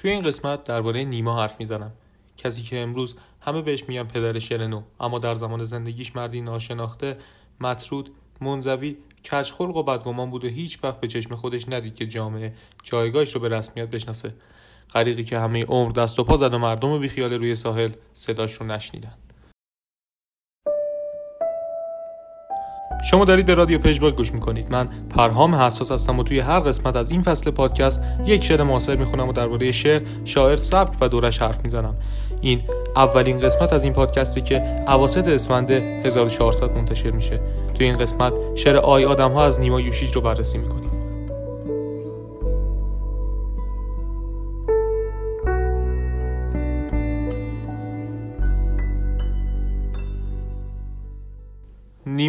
توی 0.00 0.10
این 0.10 0.22
قسمت 0.22 0.64
درباره 0.64 1.04
نیما 1.04 1.40
حرف 1.40 1.60
می‌زنم. 1.60 1.92
کسی 2.36 2.62
که 2.62 2.78
امروز 2.80 3.16
همه 3.40 3.62
بهش 3.62 3.84
میگن 3.88 4.02
پدر 4.02 4.38
شرنو 4.38 4.82
اما 5.00 5.18
در 5.18 5.34
زمان 5.34 5.64
زندگیش 5.64 6.16
مردی 6.16 6.40
ناشناخته 6.40 7.16
مطرود 7.60 8.10
منزوی 8.40 8.96
کچخلق 9.24 9.76
و 9.76 9.82
بدگمان 9.82 10.30
بود 10.30 10.44
و 10.44 10.48
هیچ 10.48 10.78
وقت 10.82 11.00
به 11.00 11.08
چشم 11.08 11.34
خودش 11.34 11.68
ندید 11.68 11.94
که 11.94 12.06
جامعه 12.06 12.54
جایگاهش 12.82 13.34
رو 13.34 13.40
به 13.40 13.48
رسمیت 13.48 13.90
بشناسه. 13.90 14.34
غریقی 14.92 15.24
که 15.24 15.38
همه 15.38 15.64
عمر 15.64 15.92
دست 15.92 16.18
و 16.18 16.24
پا 16.24 16.36
زد 16.36 16.54
و 16.54 16.58
مردم 16.58 16.98
بیخیال 16.98 17.32
روی 17.32 17.54
ساحل 17.54 17.92
صداش 18.12 18.54
رو 18.54 18.66
نشنیدن. 18.66 19.14
شما 23.04 23.24
دارید 23.24 23.46
به 23.46 23.54
رادیو 23.54 23.78
پژواک 23.78 24.16
گوش 24.16 24.34
می‌کنید. 24.34 24.72
من 24.72 24.88
پرهام 25.10 25.54
حساس 25.54 25.92
هستم 25.92 26.18
و 26.18 26.22
توی 26.22 26.40
هر 26.40 26.60
قسمت 26.60 26.96
از 26.96 27.10
این 27.10 27.22
فصل 27.22 27.50
پادکست 27.50 28.02
یک 28.26 28.44
شعر 28.44 28.62
معاصر 28.62 28.96
می‌خونم 28.96 29.28
و 29.28 29.32
درباره 29.32 29.72
شعر 29.72 30.02
شاعر 30.24 30.56
سبک 30.56 30.96
و 31.00 31.08
دورش 31.08 31.42
حرف 31.42 31.64
می‌زنم. 31.64 31.96
این 32.40 32.62
اولین 32.96 33.40
قسمت 33.40 33.72
از 33.72 33.84
این 33.84 33.92
پادکستی 33.92 34.40
که 34.40 34.62
اواسط 34.88 35.28
اسفند 35.28 35.70
1400 35.70 36.76
منتشر 36.76 37.10
میشه. 37.10 37.40
توی 37.74 37.86
این 37.86 37.98
قسمت 37.98 38.32
شعر 38.54 38.76
آی 38.76 39.04
آدم 39.04 39.30
ها 39.30 39.44
از 39.44 39.60
نیما 39.60 39.80
یوشیج 39.80 40.12
رو 40.12 40.20
بررسی 40.20 40.58
می‌کنیم. 40.58 40.89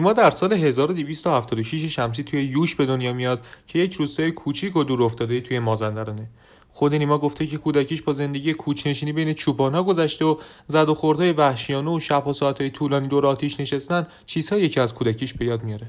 نیما 0.02 0.14
در 0.14 0.30
سال 0.30 0.54
1276 0.54 1.86
شمسی 1.86 2.24
توی 2.24 2.44
یوش 2.44 2.76
به 2.76 2.86
دنیا 2.86 3.14
میاد 3.14 3.42
که 3.68 3.80
یک 3.80 3.94
روستای 3.94 4.32
کوچیک 4.32 4.76
و 4.76 4.84
دور 4.84 5.04
افتاده 5.04 5.42
توی 5.42 5.60
مازندرانه. 5.60 6.30
خود 6.70 6.96
نیما 6.96 7.18
گفته 7.18 7.48
که 7.48 7.58
کودکیش 7.58 8.02
با 8.02 8.14
زندگی 8.14 8.54
کوچنشینی 8.54 9.14
بین 9.14 9.34
چوبانها 9.34 9.84
گذشته 9.84 10.26
و 10.26 10.38
زد 10.68 10.90
و 10.90 10.94
خوردهای 10.94 11.32
وحشیانه 11.32 11.92
و 11.92 12.00
شب 12.00 12.28
و 12.28 12.34
ساعتهای 12.34 12.70
طولانی 12.70 13.08
دور 13.08 13.26
آتیش 13.26 13.60
نشستن 13.60 14.08
چیزهایی 14.26 14.70
که 14.70 14.82
از 14.82 14.96
کودکیش 14.96 15.34
به 15.34 15.46
یاد 15.46 15.64
میاره. 15.64 15.88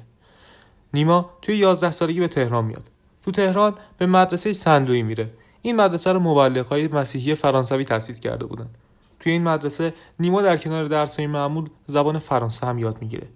نیما 0.95 1.31
توی 1.43 1.57
11 1.57 1.91
سالگی 1.91 2.21
به 2.21 2.29
تهران 2.29 2.65
میاد. 2.65 2.85
تو 3.25 3.31
تهران 3.31 3.75
به 3.99 4.07
مدرسه 4.07 4.53
سندوی 4.53 5.03
میره. 5.03 5.31
این 5.63 5.77
مدرسه 5.77 6.13
رو 6.13 6.21
مبلغای 6.21 6.89
مسیحی 6.89 7.35
فرانسوی 7.35 7.85
تأسیس 7.85 8.21
کرده 8.21 8.47
بودن. 8.47 8.69
توی 9.21 9.33
این 9.33 9.43
مدرسه 9.43 9.95
نیما 10.21 10.43
در 10.43 10.57
کنار 10.57 10.89
درسهای 10.89 11.27
معمول 11.27 11.69
زبان 11.87 12.19
فرانسه 12.19 12.67
هم 12.67 12.79
یاد 12.79 13.03
می‌گیره. 13.03 13.29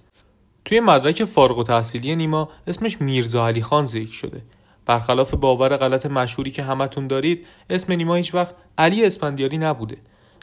توی 0.67 0.81
مدرک 0.81 1.25
فارغ 1.25 1.59
و 1.59 1.63
تحصیلی 1.63 2.17
نیما 2.17 2.49
اسمش 2.67 3.01
میرزا 3.01 3.47
علی 3.47 3.63
خان 3.63 3.87
ذکر 3.87 4.13
شده. 4.13 4.43
برخلاف 4.87 5.35
باور 5.35 5.77
غلط 5.77 6.07
مشهوری 6.07 6.51
که 6.51 6.63
همتون 6.63 7.07
دارید 7.07 7.47
اسم 7.71 7.93
نیما 7.93 8.15
هیچ 8.15 8.35
وقت 8.35 8.55
علی 8.79 9.05
اسفندیاری 9.05 9.59
نبوده. 9.59 9.97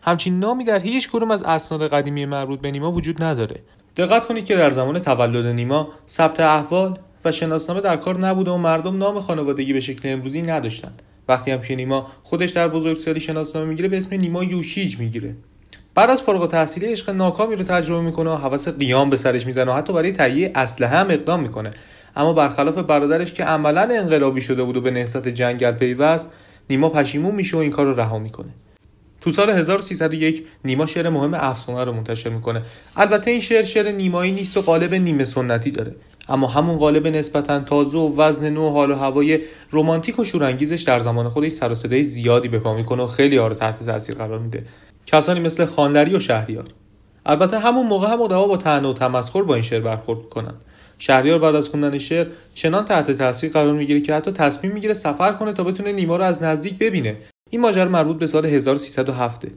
همچین 0.04 0.40
نامی 0.40 0.66
در 0.66 0.80
هیچ 0.80 1.10
کدوم 1.10 1.32
از 1.32 1.44
اسناد 1.44 1.88
قدیمی 1.88 2.26
مربوط 2.26 2.62
به 2.62 2.72
نیما 2.72 2.92
وجود 2.92 3.24
نداره. 3.24 3.64
دقت 3.98 4.28
کنید 4.28 4.46
که 4.46 4.56
در 4.56 4.72
زمان 4.72 5.00
تولد 5.00 5.46
نیما 5.46 5.88
ثبت 6.08 6.40
احوال 6.40 7.00
و 7.26 7.32
شناسنامه 7.32 7.82
در 7.82 7.98
کار 7.98 8.18
نبوده 8.18 8.52
و 8.52 8.58
مردم 8.58 8.98
نام 8.98 9.20
خانوادگی 9.20 9.74
به 9.74 9.80
شکل 9.80 10.10
امروزی 10.10 10.42
نداشتند 10.42 11.02
وقتی 11.28 11.52
هم 11.52 11.62
که 11.62 11.76
نیما 11.76 12.08
خودش 12.24 12.50
در 12.50 12.68
بزرگسالی 12.68 13.20
شناسنامه 13.20 13.68
می‌گیره 13.68 13.88
به 13.88 13.98
اسم 13.98 14.16
نیما 14.16 14.44
یوشیج 14.44 15.00
می‌گیره. 15.00 15.36
بعد 15.96 16.10
از 16.10 16.22
فارغ 16.22 16.42
التحصیلی 16.42 16.86
عشق 16.86 17.10
ناکامی 17.10 17.56
رو 17.56 17.64
تجربه 17.64 18.02
می‌کنه 18.02 18.30
و 18.30 18.36
حواس 18.36 18.68
قیام 18.68 19.10
به 19.10 19.18
سرش 19.18 19.46
می‌زنه 19.46 19.72
و 19.72 19.76
حتی 19.76 19.94
برای 19.94 20.12
تهیه 20.12 20.52
اسلحه 20.56 20.98
هم 20.98 21.12
اقدام 21.12 21.40
می‌کنه. 21.40 21.72
اما 22.16 22.34
برخلاف 22.34 22.78
برادرش 22.78 23.34
که 23.34 23.44
عملا 23.44 23.82
انقلابی 23.82 24.42
شده 24.42 24.64
بود 24.64 24.78
و 24.78 24.82
به 24.82 24.92
نهضت 24.92 25.28
جنگل 25.28 25.72
پیوست 25.72 26.34
نیما 26.70 26.90
پشیمون 26.90 27.36
میشه 27.36 27.58
و 27.58 27.60
این 27.60 27.72
کار 27.72 27.86
رو 27.86 28.00
رها 28.00 28.20
می‌کنه. 28.20 28.50
تو 29.24 29.32
سال 29.32 29.50
1301 29.50 30.44
نیما 30.66 30.86
شعر 30.86 31.10
مهم 31.10 31.34
افسانه 31.34 31.84
رو 31.84 31.92
منتشر 31.92 32.30
می‌کنه. 32.30 32.62
البته 32.96 33.32
این 33.32 33.40
شعر 33.40 33.64
شعر 33.64 33.92
نیمایی 33.92 34.32
نیست 34.32 34.58
و 34.58 34.62
قالب 34.62 34.94
نیمه 34.94 35.24
سنتی 35.24 35.72
داره. 35.72 35.96
اما 36.30 36.48
همون 36.48 36.78
قالب 36.78 37.08
نسبتا 37.08 37.60
تازه 37.60 37.98
و 37.98 38.22
وزن 38.22 38.50
نو 38.50 38.70
حال 38.70 38.92
و 38.92 38.96
هوای 38.96 39.40
رمانتیک 39.72 40.20
و 40.20 40.24
شورانگیزش 40.24 40.82
در 40.82 41.00
زمان 41.00 41.30
خودش 41.30 41.52
سر 41.52 41.72
و 41.72 41.76
صدای 41.76 42.04
زیادی 42.04 42.48
به 42.48 42.60
پا 42.60 42.76
می‌کنه 42.76 43.04
و 43.04 43.08
خیلی 43.08 43.38
ها 43.38 43.48
رو 43.48 43.56
تحت 43.56 43.86
تاثیر 43.86 44.16
قرار 44.16 44.40
میده. 44.40 44.64
کسانی 45.06 45.40
مثل 45.40 45.66
خانلری 45.66 46.16
و 46.16 46.20
شهریار. 46.20 46.66
البته 47.26 47.60
همون 47.60 47.88
موقع 47.88 48.08
هم 48.08 48.22
ادبا 48.22 48.48
با 48.48 48.58
طعنه 48.58 48.88
و 48.88 48.94
تمسخر 48.94 49.42
با 49.42 49.54
این 49.54 49.64
شعر 49.64 49.82
برخورد 49.82 50.20
می‌کنن. 50.20 50.54
شهریار 51.00 51.40
بعد 51.40 51.56
از 51.56 51.70
خوندن 51.70 51.98
شعر 51.98 52.28
چنان 52.54 52.86
تحت 52.86 53.12
تاثیر 53.12 53.52
قرار 53.52 53.74
می‌گیره 53.74 54.02
که 54.02 54.14
حتی 54.14 54.32
تصمیم 54.32 54.74
می‌گیره 54.74 54.94
سفر 54.94 55.32
کنه 55.32 55.54
تا 55.54 55.64
بتونه 55.64 55.92
نیما 55.92 56.18
رو 56.18 56.24
از 56.24 56.44
نزدیک 56.44 56.78
ببینه. 56.78 57.18
این 57.54 57.62
ماجرا 57.62 57.90
مربوط 57.90 58.18
به 58.18 58.28
سال 58.28 58.46
1307 58.46 59.48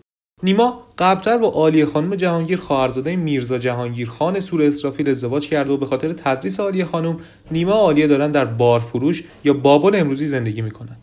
نیما 0.43 0.83
قبلتر 0.99 1.39
با 1.39 1.49
عالیه 1.49 1.87
خانم 1.87 2.15
جهانگیر 2.15 2.59
خواهرزاده 2.59 3.17
میرزا 3.17 3.59
جهانگیر 3.59 4.09
خان 4.09 4.41
سور 4.41 4.62
اسرافیل 4.62 5.09
ازدواج 5.09 5.49
کرده 5.49 5.73
و 5.73 5.77
به 5.77 5.87
خاطر 5.87 6.12
تدریس 6.12 6.61
عالیه 6.61 6.84
خانم 6.84 7.19
نیما 7.51 7.73
عالیه 7.73 8.07
دارن 8.07 8.31
در 8.31 8.45
بارفروش 8.45 9.25
یا 9.45 9.53
بابل 9.53 9.95
امروزی 9.95 10.27
زندگی 10.27 10.62
می‌کنن. 10.62 10.97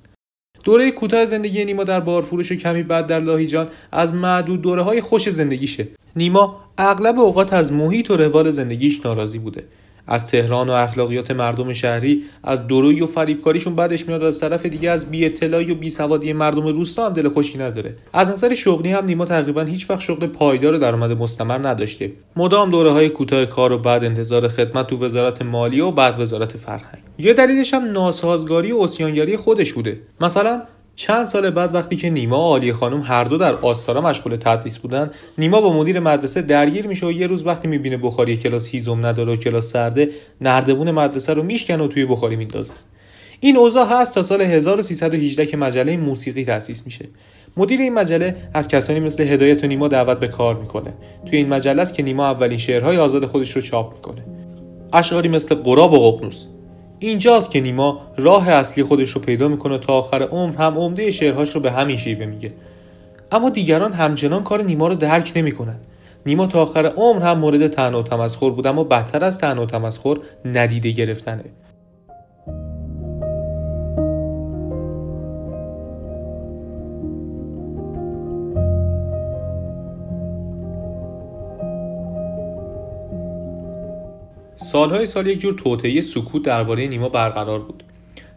دوره 0.64 0.92
کوتاه 0.92 1.26
زندگی 1.26 1.66
نیما 1.66 1.84
در 1.84 2.00
بارفروش 2.00 2.52
و 2.52 2.56
کمی 2.56 2.84
بعد 2.84 3.08
در 3.08 3.20
لاهیجان 3.20 3.70
از 3.92 4.14
معدود 4.14 4.62
دوره 4.62 4.82
های 4.82 5.02
خوش 5.02 5.30
زندگیشه. 5.30 5.88
نیما 6.16 6.64
اغلب 6.78 7.20
اوقات 7.20 7.54
از 7.54 7.74
محیط 7.74 8.12
و 8.12 8.18
روال 8.18 8.52
زندگیش 8.52 9.06
ناراضی 9.06 9.40
بوده. 9.40 9.64
از 10.08 10.28
تهران 10.28 10.70
و 10.70 10.72
اخلاقیات 10.72 11.32
مردم 11.32 11.74
شهری 11.74 12.24
از 12.44 12.68
دروی 12.68 13.02
و 13.02 13.08
فریبکاریشون 13.08 13.76
بعدش 13.76 14.08
میاد 14.08 14.24
و 14.24 14.26
از 14.26 14.40
طرف 14.40 14.66
دیگه 14.66 14.92
از 14.92 15.12
بی 15.12 15.26
اطلاعی 15.26 15.72
و 15.72 15.76
بی 15.76 15.90
سوادی 15.90 16.34
مردم 16.34 16.68
روستا 16.68 17.06
هم 17.06 17.14
دل 17.14 17.30
خوشی 17.30 17.58
نداره. 17.58 17.96
از 18.14 18.30
نظر 18.30 18.54
شغلی 18.54 18.90
هم 18.90 19.06
نیما 19.06 19.26
تقریبا 19.26 19.62
هیچ 19.62 19.90
وقت 19.90 20.02
شغل 20.02 20.28
پایدار 20.28 20.78
درآمد 20.78 21.12
مستمر 21.12 21.68
نداشته. 21.68 22.12
مدام 22.36 22.70
دوره 22.70 22.92
های 22.92 23.10
کوتاه 23.10 23.46
کار 23.46 23.72
و 23.72 23.78
بعد 23.78 24.04
انتظار 24.04 24.48
خدمت 24.48 24.88
تو 24.88 25.06
وزارت 25.06 25.42
مالیه 25.42 25.84
و 25.84 25.92
بعد 25.92 26.20
وزارت 26.20 26.58
فرهنگ. 26.58 27.04
یه 27.18 27.34
دلیلش 27.34 27.74
هم 27.74 27.92
ناسازگاری 27.92 28.72
و 28.72 28.78
اسیانگری 28.78 29.38
خودش 29.38 29.74
بوده. 29.74 30.00
مثلا 30.22 30.62
چند 30.96 31.26
سال 31.26 31.50
بعد 31.50 31.76
وقتی 31.76 31.96
که 31.96 32.10
نیما 32.10 32.40
و 32.40 32.42
عالی 32.42 32.74
خانم 32.74 33.02
هر 33.02 33.24
دو 33.24 33.38
در 33.38 33.54
آستارا 33.54 34.02
مشغول 34.02 34.36
تدریس 34.36 34.80
بودن 34.80 35.12
نیما 35.38 35.62
با 35.62 35.74
مدیر 35.74 36.00
مدرسه 36.00 36.42
درگیر 36.42 36.88
میشه 36.88 37.06
و 37.06 37.12
یه 37.12 37.28
روز 37.28 37.46
وقتی 37.46 37.68
می‌بینه 37.68 37.98
بخاری 37.98 38.38
کلاس 38.38 38.68
هیزم 38.68 39.06
نداره 39.06 39.34
و 39.34 39.36
کلاس 39.36 39.72
سرده 39.72 40.10
نردبون 40.42 40.92
مدرسه 40.92 41.34
رو 41.34 41.44
میشکنه 41.44 41.84
و 41.84 41.88
توی 41.88 42.06
بخاری 42.06 42.36
میندازه 42.36 42.74
این 43.40 43.58
اوضاع 43.58 43.88
هست 43.90 44.16
تا 44.16 44.22
سال 44.22 44.42
1318 44.42 45.46
که 45.46 45.58
مجله 45.58 45.98
موسیقی 45.98 46.46
تأسیس 46.46 46.86
میشه. 46.86 47.06
مدیر 47.58 47.80
این 47.80 47.94
مجله 47.94 48.36
از 48.54 48.68
کسانی 48.68 49.00
مثل 49.00 49.24
هدایت 49.24 49.64
و 49.64 49.68
نیما 49.68 49.88
دعوت 49.88 50.20
به 50.20 50.28
کار 50.28 50.56
می‌کنه. 50.60 50.94
توی 51.26 51.38
این 51.38 51.50
مجله 51.50 51.82
است 51.82 51.96
که 51.96 52.04
نیما 52.04 52.26
اولین 52.26 52.58
شعرهای 52.58 52.98
آزاد 52.98 53.26
خودش 53.26 53.52
رو 53.52 53.62
چاپ 53.62 53.94
می‌کنه. 53.94 54.26
اشعاری 54.94 55.30
مثل 55.30 55.56
قراب 55.56 55.94
و 55.94 56.12
ققنوس 56.12 56.46
اینجاست 57.08 57.52
که 57.52 57.62
نیما 57.62 58.02
راه 58.18 58.50
اصلی 58.50 58.84
خودش 58.84 59.10
رو 59.10 59.22
پیدا 59.22 59.48
می‌کنه 59.48 59.78
تا 59.78 59.94
آخر 59.94 60.24
عمر 60.24 60.56
هم 60.56 60.78
عمده 60.78 61.12
شعرهاش 61.12 61.50
رو 61.50 61.62
به 61.62 61.72
همین 61.72 61.98
شیوه 61.98 62.26
میگه. 62.26 62.52
اما 63.32 63.50
دیگران 63.50 63.94
همچنان 63.94 64.44
کار 64.44 64.62
نیما 64.62 64.88
رو 64.88 64.96
درک 64.96 65.32
نمی‌کنن. 65.36 65.76
نیما 66.26 66.48
تا 66.48 66.62
آخر 66.62 66.86
عمر 66.86 67.22
هم 67.22 67.40
مورد 67.40 67.68
تنها 67.68 68.00
و 68.00 68.04
تمسخر 68.04 68.50
بود 68.50 68.68
اما 68.68 68.84
بدتر 68.84 69.24
از 69.24 69.38
تنها 69.38 69.64
و 69.64 69.66
تمسخر 69.66 70.18
ندیده 70.46 70.92
گرفتنه. 70.92 71.44
سالهای 84.64 85.06
سال 85.06 85.28
یک 85.28 85.40
جور 85.40 85.54
توطئه 85.54 86.02
سکوت 86.02 86.44
درباره 86.44 86.88
نیما 86.88 87.10
برقرار 87.10 87.60
بود. 87.60 87.84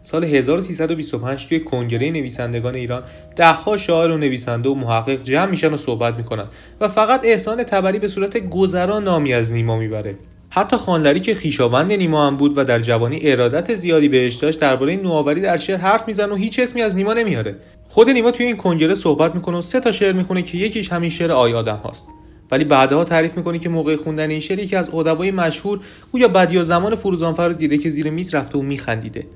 سال 0.01 0.23
1325 0.23 1.47
توی 1.47 1.59
کنگره 1.59 2.11
نویسندگان 2.11 2.75
ایران 2.75 3.03
دهها 3.35 3.77
شاعر 3.77 4.11
و 4.11 4.17
نویسنده 4.17 4.69
و 4.69 4.75
محقق 4.75 5.23
جمع 5.23 5.45
میشن 5.45 5.73
و 5.73 5.77
صحبت 5.77 6.15
می‌کنن 6.15 6.45
و 6.81 6.87
فقط 6.87 7.21
احسان 7.23 7.63
تبری 7.63 7.99
به 7.99 8.07
صورت 8.07 8.37
گذرا 8.37 8.99
نامی 8.99 9.33
از 9.33 9.51
نیما 9.51 9.77
می‌بره. 9.77 10.15
حتی 10.49 10.77
خانلری 10.77 11.19
که 11.19 11.33
خیشاوند 11.33 11.93
نیما 11.93 12.27
هم 12.27 12.35
بود 12.35 12.57
و 12.57 12.63
در 12.63 12.79
جوانی 12.79 13.19
ارادت 13.21 13.75
زیادی 13.75 14.09
بهش 14.09 14.35
داشت 14.35 14.59
درباره 14.59 14.95
نوآوری 14.95 15.41
در 15.41 15.57
شعر 15.57 15.77
حرف 15.77 16.07
میزن 16.07 16.31
و 16.31 16.35
هیچ 16.35 16.59
اسمی 16.59 16.81
از 16.81 16.95
نیما 16.95 17.13
نمیاره 17.13 17.55
خود 17.87 18.09
نیما 18.09 18.31
توی 18.31 18.45
این 18.45 18.57
کنگره 18.57 18.95
صحبت 18.95 19.35
می‌کنه 19.35 19.57
و 19.57 19.61
سه 19.61 19.79
تا 19.79 19.91
شعر 19.91 20.13
می‌خونه 20.13 20.41
که 20.41 20.57
یکیش 20.57 20.91
همین 20.91 21.09
شعر 21.09 21.31
آی 21.31 21.53
آدم 21.53 21.75
هاست. 21.75 22.07
ولی 22.51 22.63
بعدها 22.63 23.03
تعریف 23.03 23.37
می‌کنه 23.37 23.59
که 23.59 23.69
موقع 23.69 23.95
خوندن 23.95 24.29
این 24.29 24.39
شعر 24.39 24.59
یکی 24.59 24.75
از 24.75 24.93
ادبای 24.93 25.31
مشهور 25.31 25.79
گویا 26.11 26.27
بدیا 26.27 26.63
زمان 26.63 26.95
فروزانفر 26.95 27.47
رو 27.47 27.53
دیده 27.53 27.77
که 27.77 27.89
زیر 27.89 28.09
میز 28.09 28.35
رفته 28.35 28.59
و 28.59 28.61
میخندیده. 28.61 29.27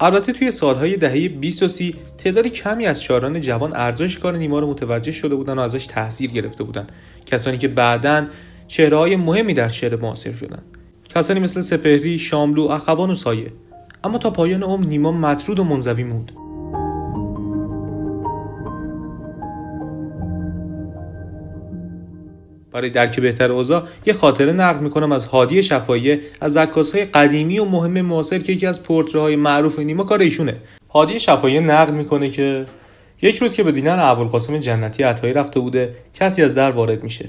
البته 0.00 0.32
توی 0.32 0.50
سالهای 0.50 0.96
دهه 0.96 1.28
20 1.28 1.62
و 1.62 1.68
30 1.68 1.94
تعدادی 2.18 2.50
کمی 2.50 2.86
از 2.86 3.02
شاعران 3.02 3.40
جوان 3.40 3.76
ارزش 3.76 4.18
کار 4.18 4.36
نیما 4.36 4.58
رو 4.58 4.70
متوجه 4.70 5.12
شده 5.12 5.34
بودن 5.34 5.58
و 5.58 5.60
ازش 5.60 5.86
تاثیر 5.86 6.30
گرفته 6.30 6.64
بودن. 6.64 6.86
کسانی 7.26 7.58
که 7.58 7.68
بعدا 7.68 8.26
چهره 8.68 8.96
های 8.96 9.16
مهمی 9.16 9.54
در 9.54 9.68
شعر 9.68 9.96
معاصر 9.96 10.32
شدن. 10.32 10.62
کسانی 11.14 11.40
مثل 11.40 11.60
سپهری، 11.60 12.18
شاملو، 12.18 12.62
اخوان 12.62 13.10
و 13.10 13.14
سایه. 13.14 13.52
اما 14.04 14.18
تا 14.18 14.30
پایان 14.30 14.62
عمر 14.62 14.86
نیما 14.86 15.12
مطرود 15.12 15.58
و 15.58 15.64
منزوی 15.64 16.04
موند. 16.04 16.32
برای 22.76 22.90
درک 22.90 23.20
بهتر 23.20 23.52
اوضاع 23.52 23.82
یه 24.06 24.12
خاطره 24.12 24.52
نقل 24.52 24.80
می‌کنم 24.80 25.12
از 25.12 25.26
هادی 25.26 25.62
شفایی 25.62 26.18
از 26.40 26.56
های 26.56 27.04
قدیمی 27.04 27.58
و 27.58 27.64
مهم 27.64 28.00
معاصر 28.00 28.38
که 28.38 28.52
یکی 28.52 28.66
از 28.66 28.80
های 29.14 29.36
معروف 29.36 29.78
نیما 29.78 30.04
کار 30.04 30.20
ایشونه. 30.20 30.56
هادی 30.90 31.20
شفایی 31.20 31.60
نقل 31.60 31.94
می‌کنه 31.94 32.30
که 32.30 32.66
یک 33.22 33.38
روز 33.38 33.54
که 33.54 33.62
به 33.62 33.72
دیدن 33.72 33.98
ابوالقاسم 34.00 34.58
جنتی 34.58 35.02
عطایی 35.02 35.32
رفته 35.32 35.60
بوده 35.60 35.94
کسی 36.14 36.42
از 36.42 36.54
در 36.54 36.70
وارد 36.70 37.02
میشه. 37.02 37.28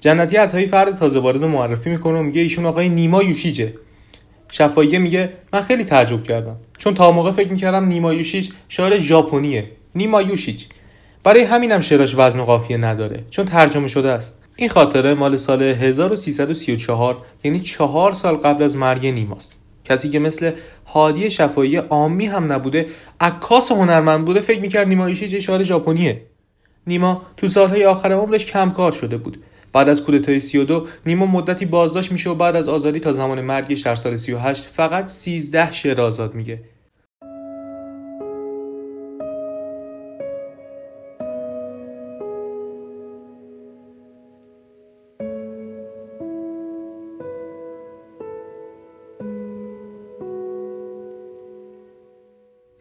جنتی 0.00 0.36
عطایی 0.36 0.66
فرد 0.66 0.96
تازه 0.96 1.18
وارد 1.18 1.42
رو 1.42 1.48
معرفی 1.48 1.90
می‌کنه 1.90 2.18
و 2.18 2.22
میگه 2.22 2.40
ایشون 2.40 2.66
آقای 2.66 2.88
نیما 2.88 3.22
یوشیجه. 3.22 3.74
شفایی 4.50 4.98
میگه 4.98 5.32
من 5.52 5.60
خیلی 5.60 5.84
تعجب 5.84 6.22
کردم. 6.22 6.56
چون 6.78 6.94
تا 6.94 7.12
موقع 7.12 7.30
فکر 7.30 7.52
می‌کردم 7.52 7.84
نیما 7.84 8.14
یوشیج 8.14 8.50
شاعر 8.68 8.98
ژاپنیه. 8.98 9.70
نیما 9.94 10.22
یوشیج. 10.22 10.64
برای 11.24 11.42
همینم 11.42 11.80
شعرش 11.80 12.14
وزن 12.16 12.40
و 12.40 12.44
قافیه 12.44 12.76
نداره 12.76 13.24
چون 13.30 13.44
ترجمه 13.44 13.88
شده 13.88 14.08
است. 14.08 14.45
این 14.58 14.68
خاطره 14.68 15.14
مال 15.14 15.36
سال 15.36 15.62
1334 15.62 17.16
یعنی 17.44 17.60
چهار 17.60 18.12
سال 18.12 18.34
قبل 18.34 18.62
از 18.62 18.76
مرگ 18.76 19.06
نیماست. 19.06 19.52
کسی 19.84 20.10
که 20.10 20.18
مثل 20.18 20.50
هادی 20.86 21.30
شفایی 21.30 21.76
عامی 21.76 22.26
هم 22.26 22.52
نبوده 22.52 22.86
عکاس 23.20 23.72
هنرمند 23.72 24.24
بوده 24.24 24.40
فکر 24.40 24.60
می‌کرد 24.60 24.88
نیما 24.88 25.08
یوشیج 25.08 25.38
شاعر 25.38 25.62
ژاپنیه. 25.62 26.22
نیما 26.86 27.22
تو 27.36 27.48
سالهای 27.48 27.84
آخر 27.84 28.12
عمرش 28.12 28.46
کم 28.46 28.70
کار 28.70 28.92
شده 28.92 29.16
بود. 29.16 29.42
بعد 29.72 29.88
از 29.88 30.04
کودتای 30.04 30.40
32 30.40 30.86
نیما 31.06 31.26
مدتی 31.26 31.66
بازداشت 31.66 32.12
میشه 32.12 32.30
و 32.30 32.34
بعد 32.34 32.56
از 32.56 32.68
آزادی 32.68 33.00
تا 33.00 33.12
زمان 33.12 33.40
مرگش 33.40 33.80
در 33.80 33.94
سال 33.94 34.16
38 34.16 34.66
فقط 34.72 35.08
13 35.08 35.72
شعر 35.72 36.00
آزاد 36.00 36.34
میگه. 36.34 36.60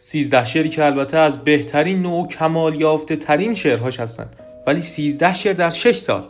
سیزده 0.06 0.46
شعری 0.46 0.70
که 0.70 0.86
البته 0.86 1.18
از 1.18 1.44
بهترین 1.44 2.02
نوع 2.02 2.28
کمال 2.28 2.82
یافته 2.82 3.16
ترین 3.16 3.54
شعرهاش 3.54 4.00
هستند 4.00 4.36
ولی 4.68 4.82
سیزده 4.82 5.34
شعر 5.34 5.54
در 5.54 5.70
شش 5.70 5.96
سال. 5.96 6.24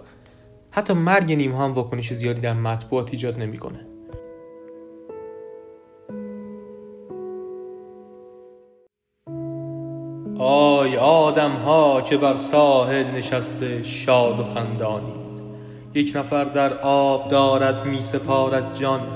حتی 0.72 0.94
مرگ 0.94 1.34
نیم 1.34 1.56
هم 1.56 1.72
واکنش 1.72 2.14
زیادی 2.14 2.42
در 2.42 2.54
مطبوعات 2.54 3.08
ایجاد 3.12 3.40
نمی‌کنه. 3.40 3.80
آی 10.40 10.98
آدم 10.98 11.52
ها 11.52 12.02
که 12.02 12.18
بر 12.18 12.38
ساحل 12.38 13.12
نشسته 13.12 13.84
شاد 13.84 14.40
و 14.40 14.44
خندانید. 14.44 15.44
یک 15.94 16.12
نفر 16.16 16.44
در 16.44 16.74
آب 16.80 17.28
دارد 17.28 17.86
می 17.86 18.02
سپارد 18.02 18.76
جان. 18.76 19.15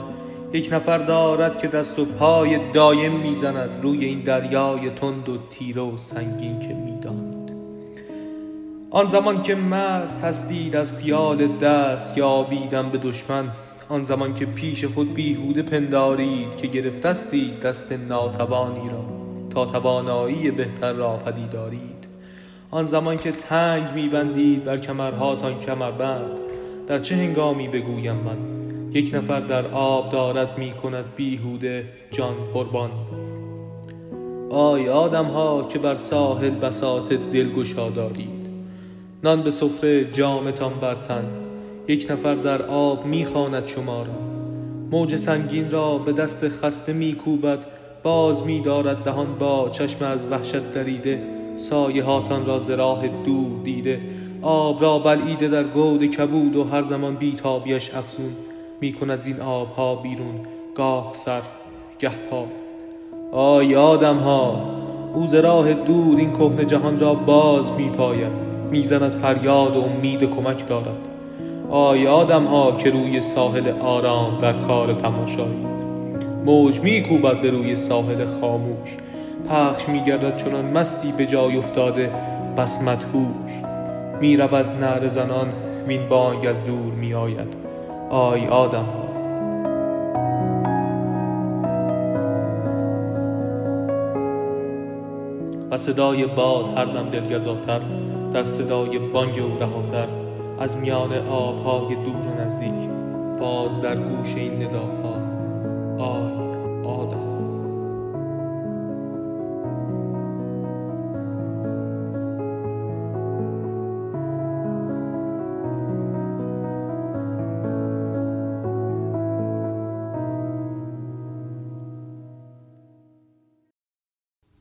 یک 0.54 0.74
نفر 0.74 0.98
دارد 0.98 1.58
که 1.58 1.68
دست 1.68 2.00
و 2.00 2.06
پای 2.06 2.72
دایم 2.72 3.12
می‌زند 3.12 3.70
روی 3.82 4.06
این 4.06 4.20
دریای 4.20 4.90
تند 4.90 5.30
و 5.30 5.38
تیره 5.50 5.82
و 5.82 5.98
سنگین 5.98 6.60
که 6.60 6.74
می‌دانید 6.74 7.40
آن 8.92 9.08
زمان 9.08 9.44
که 9.44 9.56
مست 9.56 10.24
هستید 10.24 10.76
از 10.76 10.94
خیال 10.98 11.48
دست 11.48 12.18
یابیدم 12.18 12.90
به 12.90 12.98
دشمن. 12.98 13.52
آن 13.90 14.04
زمان 14.04 14.34
که 14.34 14.46
پیش 14.46 14.86
خود 14.86 15.14
بیهوده 15.14 15.62
پندارید 15.62 16.56
که 16.56 16.68
گرفتستید 16.68 17.60
دست 17.60 17.92
ناتوانی 17.92 18.90
را. 18.90 19.06
تا 19.50 19.66
توانایی 19.66 20.52
بهتر 20.52 20.94
را 20.94 21.18
پدیدارید. 21.18 22.08
آن 22.72 22.86
زمان 22.86 23.18
که 23.18 23.32
تنگ 23.32 23.84
میبندید 23.96 24.64
بر 24.64 24.78
کمرهاتان 24.78 25.60
کمربند. 25.60 26.40
در 26.88 27.00
چه 27.00 27.16
هنگامی 27.16 27.68
بگویم 27.68 28.16
من؟ 28.16 28.59
یک 28.94 29.12
نفر 29.14 29.40
در 29.40 29.72
آب 29.72 30.12
دارد 30.12 30.58
می 30.58 30.72
کند 30.72 31.06
بیهوده 31.16 31.86
جان 32.12 32.36
قربان. 32.54 32.92
آی 34.50 34.90
آدم 34.90 35.26
ها 35.26 35.68
که 35.70 35.80
بر 35.80 35.96
ساحل 35.96 36.50
بساط 36.50 37.14
دلگشا 37.14 37.90
دارید 37.90 38.50
نان 39.24 39.42
به 39.42 39.52
سفره 39.52 40.12
جامتان 40.12 40.74
برتن. 40.74 41.24
یک 41.88 42.12
نفر 42.12 42.36
در 42.36 42.62
آب 42.62 43.06
می‌خواند 43.06 43.68
شما 43.68 44.04
را 44.04 44.14
موج 44.92 45.16
سنگین 45.16 45.72
را 45.72 45.98
به 45.98 46.14
دست 46.14 46.50
خسته 46.50 46.94
میکوبد 46.94 47.66
باز 48.04 48.46
میدارد 48.46 49.04
دهان 49.04 49.36
با 49.40 49.70
چشم 49.70 50.06
از 50.06 50.26
وحشت 50.32 50.72
دریده. 50.72 51.24
سایه 51.56 52.04
هاتان 52.04 52.46
را 52.46 52.60
زراح 52.60 53.08
دور 53.08 53.64
دیده. 53.64 54.02
آب 54.42 54.82
را 54.82 55.00
بلعیده 55.00 55.48
در 55.48 55.64
گود 55.64 56.06
کبود 56.06 56.56
و 56.56 56.64
هر 56.64 56.82
زمان 56.82 57.16
بیتابیش 57.16 57.94
افزون. 57.94 58.36
می 58.82 58.94
کند 58.94 59.24
این 59.28 59.42
آبها 59.42 59.96
بیرون 59.96 60.36
گاه 60.76 61.12
سر 61.14 61.42
گه 62.00 62.12
پا. 62.30 62.46
آی 63.32 63.76
آدم 63.76 64.18
ها 64.18 64.62
او 65.14 65.28
راه 65.44 65.74
دور 65.74 66.18
این 66.18 66.32
کهنه 66.32 66.66
جهان 66.66 67.00
را 67.00 67.14
باز 67.14 67.72
می 67.72 67.90
پاید. 67.90 68.32
می‌زند 68.72 69.12
فریاد 69.12 69.78
و 69.78 69.82
امید 69.82 70.24
کمک 70.24 70.68
دارد. 70.68 70.98
آی 71.70 72.08
آدم 72.08 72.44
ها 72.46 72.72
که 72.72 72.90
روی 72.90 73.22
ساحل 73.22 73.72
آرام 73.82 74.38
در 74.38 74.54
کار 74.54 74.94
تماشایید. 74.94 75.68
موج 76.46 76.80
می 76.80 77.04
کوبد 77.04 77.42
به 77.42 77.50
روی 77.50 77.76
ساحل 77.76 78.26
خاموش. 78.26 78.98
پخش 79.50 79.90
می 79.90 80.04
گردد 80.04 80.38
چنان 80.38 80.66
مستی 80.66 81.12
به 81.12 81.26
جای 81.26 81.58
افتاده 81.58 82.12
بس 82.58 82.82
مدهوش. 82.82 83.52
می 84.22 84.38
رود 84.38 84.66
نعر 84.66 85.08
زنان 85.10 85.54
وین 85.88 86.10
بانگ 86.10 86.46
از 86.46 86.66
دور 86.66 86.94
می 86.94 87.14
آید. 87.14 87.69
آی 88.10 88.48
آدم. 88.48 88.86
ها 88.86 89.06
و 95.72 95.78
صدای 95.78 96.26
باد 96.26 96.78
هر 96.78 96.86
دم 96.86 97.10
دلگزاتر 97.10 97.82
در 98.34 98.44
صدای 98.44 99.00
بانگ 99.00 99.40
او 99.40 99.58
رهاتر 99.60 100.08
از 100.60 100.78
میان 100.78 101.14
آبهای 101.28 101.96
دور 101.96 102.28
و 102.28 102.42
نزدیک 102.42 102.90
باز 103.40 103.82
در 103.82 103.96
گوش 103.96 104.36
این 104.36 104.64
نداها 104.64 105.29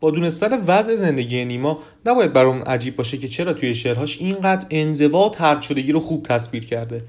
با 0.00 0.10
دونستن 0.10 0.64
وضع 0.66 0.94
زندگی 0.94 1.44
نیما 1.44 1.78
نباید 2.06 2.32
برام 2.32 2.62
عجیب 2.62 2.96
باشه 2.96 3.18
که 3.18 3.28
چرا 3.28 3.52
توی 3.52 3.74
شعرهاش 3.74 4.18
اینقدر 4.20 4.66
انزوا 4.70 5.26
و 5.26 5.30
ترد 5.30 5.60
شدگی 5.60 5.92
رو 5.92 6.00
خوب 6.00 6.22
تصویر 6.22 6.64
کرده. 6.64 7.04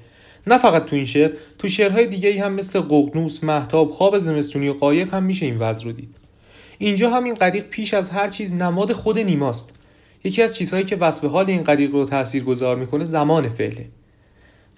نه 0.46 0.58
فقط 0.58 0.84
تو 0.84 0.96
این 0.96 1.06
شعر 1.06 1.30
تو 1.58 1.68
شعرهای 1.68 2.06
دیگه 2.06 2.44
هم 2.44 2.52
مثل 2.52 2.80
ققنوس 2.80 3.44
محتاب 3.44 3.90
خواب 3.90 4.18
زمستونی 4.18 4.68
و 4.68 4.72
قایق 4.72 5.14
هم 5.14 5.22
میشه 5.22 5.46
این 5.46 5.58
وضع 5.58 5.84
رو 5.84 5.92
دید. 5.92 6.14
اینجا 6.78 7.10
هم 7.10 7.24
این 7.24 7.34
پیش 7.70 7.94
از 7.94 8.10
هر 8.10 8.28
چیز 8.28 8.52
نماد 8.52 8.92
خود 8.92 9.18
نیماست. 9.18 9.74
یکی 10.24 10.42
از 10.42 10.56
چیزهایی 10.56 10.84
که 10.84 10.96
وصف 10.96 11.24
حال 11.24 11.50
این 11.50 11.62
قریق 11.62 11.92
رو 11.92 12.04
تأثیر 12.04 12.44
گذار 12.44 12.76
می‌کنه 12.76 13.04
زمان 13.04 13.48
فعله. 13.48 13.88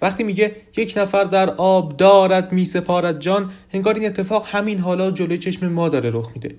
وقتی 0.01 0.23
میگه 0.23 0.55
یک 0.77 0.93
نفر 0.97 1.23
در 1.23 1.49
آب 1.49 1.97
دارد 1.97 2.51
میسپارد 2.51 3.19
جان 3.19 3.51
انگار 3.73 3.95
این 3.95 4.05
اتفاق 4.05 4.47
همین 4.47 4.79
حالا 4.79 5.11
جلوی 5.11 5.37
چشم 5.37 5.67
ما 5.67 5.89
داره 5.89 6.09
رخ 6.09 6.29
میده. 6.33 6.55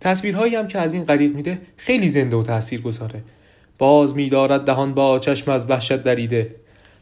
تصویرهایی 0.00 0.56
هم 0.56 0.68
که 0.68 0.78
از 0.78 0.94
این 0.94 1.04
غریق 1.04 1.34
میده 1.34 1.58
خیلی 1.76 2.08
زنده 2.08 2.36
و 2.36 2.42
تاثیر 2.42 2.80
گذاره 2.80 3.22
باز 3.78 4.16
میدارد 4.16 4.64
دهان 4.64 4.94
با 4.94 5.18
چشم 5.18 5.50
از 5.50 5.70
وحشت 5.70 6.02
دریده. 6.02 6.48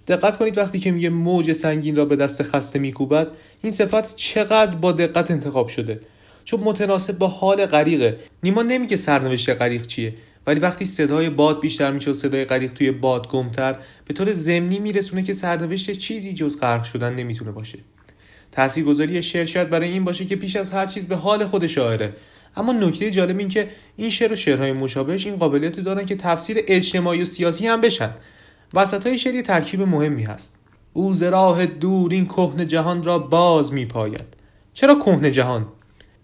دقت 0.08 0.36
کنید 0.36 0.58
وقتی 0.58 0.78
که 0.78 0.90
میگه 0.90 1.08
موج 1.08 1.52
سنگین 1.52 1.96
را 1.96 2.04
به 2.04 2.16
دست 2.16 2.42
خسته 2.42 2.78
میکوبد 2.78 3.28
این 3.62 3.72
صفت 3.72 4.16
چقدر 4.16 4.76
با 4.76 4.92
دقت 4.92 5.30
انتخاب 5.30 5.68
شده. 5.68 6.00
چون 6.44 6.60
متناسب 6.60 7.18
با 7.18 7.28
حال 7.28 7.66
غریقه. 7.66 8.16
نیما 8.42 8.62
نمیگه 8.62 8.96
سرنوشت 8.96 9.48
غریق 9.48 9.86
چیه 9.86 10.14
ولی 10.46 10.60
وقتی 10.60 10.86
صدای 10.86 11.30
باد 11.30 11.60
بیشتر 11.60 11.90
میشه 11.90 12.10
و 12.10 12.14
صدای 12.14 12.44
غریق 12.44 12.72
توی 12.72 12.90
باد 12.90 13.28
گمتر 13.28 13.76
به 14.04 14.14
طور 14.14 14.32
ضمنی 14.32 14.78
میرسونه 14.78 15.22
که 15.22 15.32
سرنوشت 15.32 15.90
چیزی 15.90 16.34
جز 16.34 16.60
غرق 16.60 16.84
شدن 16.84 17.14
نمی‌تونه 17.14 17.50
باشه. 17.52 17.78
تاثیرگذاری 18.52 19.22
شعر 19.22 19.44
شاید 19.44 19.70
برای 19.70 19.88
این 19.88 20.04
باشه 20.04 20.24
که 20.24 20.36
پیش 20.36 20.56
از 20.56 20.70
هر 20.70 20.86
چیز 20.86 21.06
به 21.06 21.16
حال 21.16 21.46
خود 21.46 21.66
شاعره. 21.66 22.12
اما 22.56 22.72
نکته 22.72 23.10
جالب 23.10 23.38
این 23.38 23.48
که 23.48 23.68
این 23.96 24.10
شعر 24.10 24.32
و 24.32 24.36
شعرهای 24.36 24.72
مشابهش 24.72 25.26
این 25.26 25.36
قابلیت 25.36 25.80
دارن 25.80 26.04
که 26.04 26.16
تفسیر 26.16 26.56
اجتماعی 26.68 27.22
و 27.22 27.24
سیاسی 27.24 27.66
هم 27.66 27.80
بشن. 27.80 28.10
وسط 28.74 29.06
های 29.06 29.18
شعر 29.18 29.42
ترکیب 29.42 29.82
مهمی 29.82 30.22
هست. 30.22 30.56
او 30.92 31.14
راه 31.30 31.66
دور 31.66 32.12
این 32.12 32.26
کهن 32.26 32.66
جهان 32.66 33.02
را 33.02 33.18
باز 33.18 33.72
می 33.72 33.86
پاید 33.86 34.24
چرا 34.74 34.94
کهن 34.94 35.30
جهان؟ 35.30 35.66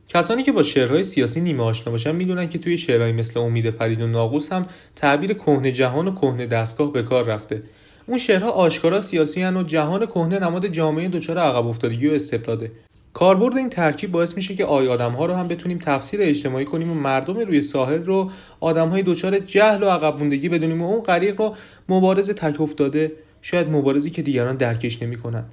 کسانی 0.08 0.42
که 0.42 0.52
با 0.52 0.62
شعرهای 0.62 1.02
سیاسی 1.02 1.40
نیمه 1.40 1.62
آشنا 1.62 1.92
باشن 1.92 2.14
می‌دونن 2.14 2.48
که 2.48 2.58
توی 2.58 2.78
شعرهای 2.78 3.12
مثل 3.12 3.40
امید 3.40 3.66
پرید 3.66 4.00
و 4.00 4.06
ناقوس 4.06 4.52
هم 4.52 4.66
تعبیر 4.96 5.32
کهنه 5.32 5.72
جهان 5.72 6.08
و 6.08 6.14
کهنه 6.14 6.46
دستگاه 6.46 6.92
به 6.92 7.02
کار 7.02 7.24
رفته. 7.24 7.62
اون 8.06 8.18
شعرها 8.18 8.50
آشکارا 8.50 9.00
سیاسی 9.00 9.42
هن 9.42 9.56
و 9.56 9.62
جهان 9.62 10.06
کهنه 10.06 10.38
نماد 10.38 10.66
جامعه 10.66 11.08
دچار 11.08 11.38
عقب 11.38 11.66
افتادگی 11.66 12.08
و 12.08 12.12
استبداده. 12.12 12.70
کاربرد 13.14 13.56
این 13.56 13.70
ترکیب 13.70 14.10
باعث 14.10 14.36
میشه 14.36 14.54
که 14.54 14.64
آی 14.64 14.88
آدم 14.88 15.12
ها 15.12 15.26
رو 15.26 15.34
هم 15.34 15.48
بتونیم 15.48 15.78
تفسیر 15.78 16.20
اجتماعی 16.22 16.64
کنیم 16.64 16.90
و 16.90 16.94
مردم 16.94 17.38
روی 17.38 17.62
ساحل 17.62 18.04
رو 18.04 18.30
آدم 18.60 18.88
های 18.88 19.02
دچار 19.02 19.38
جهل 19.38 19.82
و 19.82 19.86
عقب 19.86 20.18
موندگی 20.18 20.48
بدونیم 20.48 20.82
و 20.82 20.88
اون 20.88 21.00
غریق 21.00 21.40
رو 21.40 21.54
مبارز 21.88 22.30
تک 22.30 22.60
افتاده 22.60 23.12
شاید 23.42 23.70
مبارزی 23.70 24.10
که 24.10 24.22
دیگران 24.22 24.56
درکش 24.56 25.02
نمی‌کنن. 25.02 25.44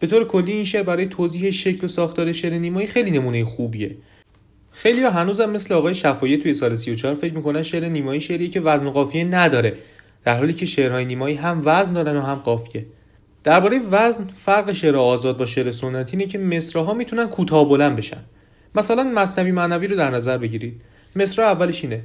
به 0.00 0.06
طور 0.06 0.24
کلی 0.24 0.52
این 0.52 0.64
شعر 0.64 0.82
برای 0.82 1.06
توضیح 1.06 1.50
شکل 1.50 1.84
و 1.84 1.88
ساختار 1.88 2.32
شعر 2.32 2.58
نیمایی 2.58 2.86
خیلی 2.86 3.10
نمونه 3.10 3.44
خوبیه. 3.44 3.96
خیلی 4.70 5.02
ها 5.02 5.10
هنوزم 5.10 5.50
مثل 5.50 5.74
آقای 5.74 5.94
شفایی 5.94 6.36
توی 6.36 6.54
سال 6.54 6.74
34 6.74 7.14
فکر 7.14 7.34
می‌کنن 7.34 7.62
شعر 7.62 7.88
نیمایی 7.88 8.20
شعریه 8.20 8.48
که 8.48 8.60
وزن 8.60 8.86
و 8.86 8.90
قافیه 8.90 9.24
نداره. 9.24 9.74
در 10.24 10.38
حالی 10.38 10.52
که 10.52 10.66
شعرهای 10.66 11.04
نیمایی 11.04 11.36
هم 11.36 11.62
وزن 11.64 11.94
دارن 11.94 12.16
و 12.16 12.20
هم 12.20 12.34
قافیه. 12.34 12.86
درباره 13.44 13.80
وزن 13.90 14.28
فرق 14.36 14.72
شعر 14.72 14.96
آزاد 14.96 15.36
با 15.36 15.46
شعر 15.46 15.70
سنتی 15.70 16.16
اینه 16.16 16.30
که 16.30 16.38
مصرعها 16.38 16.94
می‌تونن 16.94 17.28
کوتاه 17.28 17.68
بلند 17.68 17.96
بشن. 17.96 18.24
مثلا 18.74 19.04
مصنوی 19.04 19.50
معنوی 19.50 19.86
رو 19.86 19.96
در 19.96 20.10
نظر 20.10 20.38
بگیرید. 20.38 20.82
مصرع 21.16 21.46
اولش 21.46 21.84
اینه. 21.84 22.00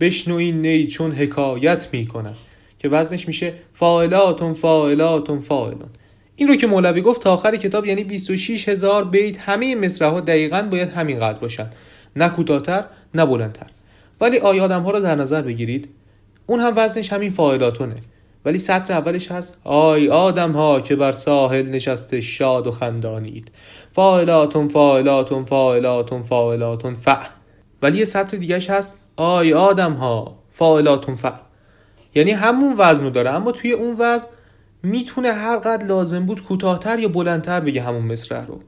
بشنوین 0.00 0.62
نی 0.62 0.86
چون 0.86 1.12
حکایت 1.12 1.88
می‌کنن. 1.92 2.34
که 2.78 2.88
وزنش 2.88 3.28
میشه 3.28 3.54
فاعلاتون 3.72 4.54
فاعلاتون 4.54 5.40
فاعلون. 5.40 5.88
این 6.36 6.48
رو 6.48 6.56
که 6.56 6.66
مولوی 6.66 7.00
گفت 7.00 7.22
تا 7.22 7.32
آخر 7.32 7.56
کتاب 7.56 7.86
یعنی 7.86 8.04
26 8.04 8.68
هزار 8.68 9.04
بیت 9.04 9.38
همه 9.38 9.74
مصرع 9.74 10.08
ها 10.08 10.20
دقیقا 10.20 10.62
باید 10.62 10.92
همین 10.92 11.18
قدر 11.18 11.38
باشن. 11.38 11.70
نه 12.16 12.28
کوتاهتر 12.28 12.84
نه 13.14 13.26
بلندتر. 13.26 13.66
ولی 14.20 14.38
آیا 14.38 14.64
آدم 14.64 14.82
ها 14.82 14.90
رو 14.90 15.00
در 15.00 15.14
نظر 15.14 15.42
بگیرید؟ 15.42 15.88
اون 16.46 16.60
هم 16.60 16.72
وزنش 16.76 17.12
همین 17.12 17.30
فاعلاتونه. 17.30 17.94
ولی 18.44 18.58
سطر 18.58 18.92
اولش 18.92 19.30
هست. 19.30 19.60
آی 19.64 20.08
آدم 20.08 20.52
ها 20.52 20.80
که 20.80 20.96
بر 20.96 21.12
ساحل 21.12 21.66
نشسته 21.66 22.20
شاد 22.20 22.66
و 22.66 22.70
خندانید. 22.70 23.50
فاعلاتون 23.92 24.68
فاعلاتون 24.68 25.44
فاعلاتون 25.44 26.22
فاعلاتون 26.22 26.94
ف 26.94 27.08
ولی 27.82 27.98
یه 27.98 28.04
سطر 28.04 28.36
دیگهش 28.36 28.70
هست. 28.70 28.98
آی 29.16 29.54
آدم 29.54 29.92
ها 29.92 30.38
فاعلاتون 30.50 31.16
ف 31.16 31.26
یعنی 32.14 32.30
همون 32.30 32.74
وزن 32.78 33.04
رو 33.04 33.10
داره. 33.10 33.30
اما 33.30 33.52
توی 33.52 33.72
اون 33.72 33.96
وزن 33.98 34.28
می‌تونه 34.82 35.32
هر 35.32 35.56
قدر 35.58 35.86
لازم 35.86 36.26
بود 36.26 36.42
کوتاهتر 36.42 36.98
یا 36.98 37.08
بلندتر 37.08 37.60
بگه 37.60 37.82
همون 37.82 38.02
مصرع 38.02 38.44
رو. 38.44 38.60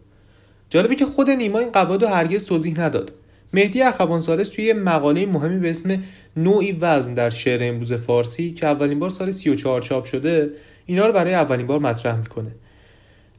جالبه 0.69 0.95
که 0.95 1.07
خود 1.07 1.31
نیما 1.31 1.59
این 1.59 1.71
قواعد 1.71 2.03
رو 2.03 2.09
هرگز 2.09 2.47
توضیح 2.47 2.81
نداد. 2.81 3.13
مهدی 3.53 3.83
اخوان 3.83 4.21
سالس 4.21 4.49
توی 4.49 4.73
مقاله 4.73 5.27
مهمی 5.27 5.59
به 5.59 5.71
اسم 5.71 6.03
نوعی 6.37 6.73
وزن 6.73 7.15
در 7.15 7.31
شعر 7.31 7.61
امروز 7.63 7.93
فارسی 7.93 8.53
که 8.53 8.67
اولین 8.67 8.99
بار 8.99 9.11
سال 9.11 9.31
34 9.31 9.83
چاپ 9.83 10.05
شده 10.05 10.51
اینا 10.87 11.07
رو 11.07 11.13
برای 11.13 11.35
اولین 11.35 11.67
بار 11.67 11.79
مطرح 11.79 12.19
می‌کنه. 12.19 12.51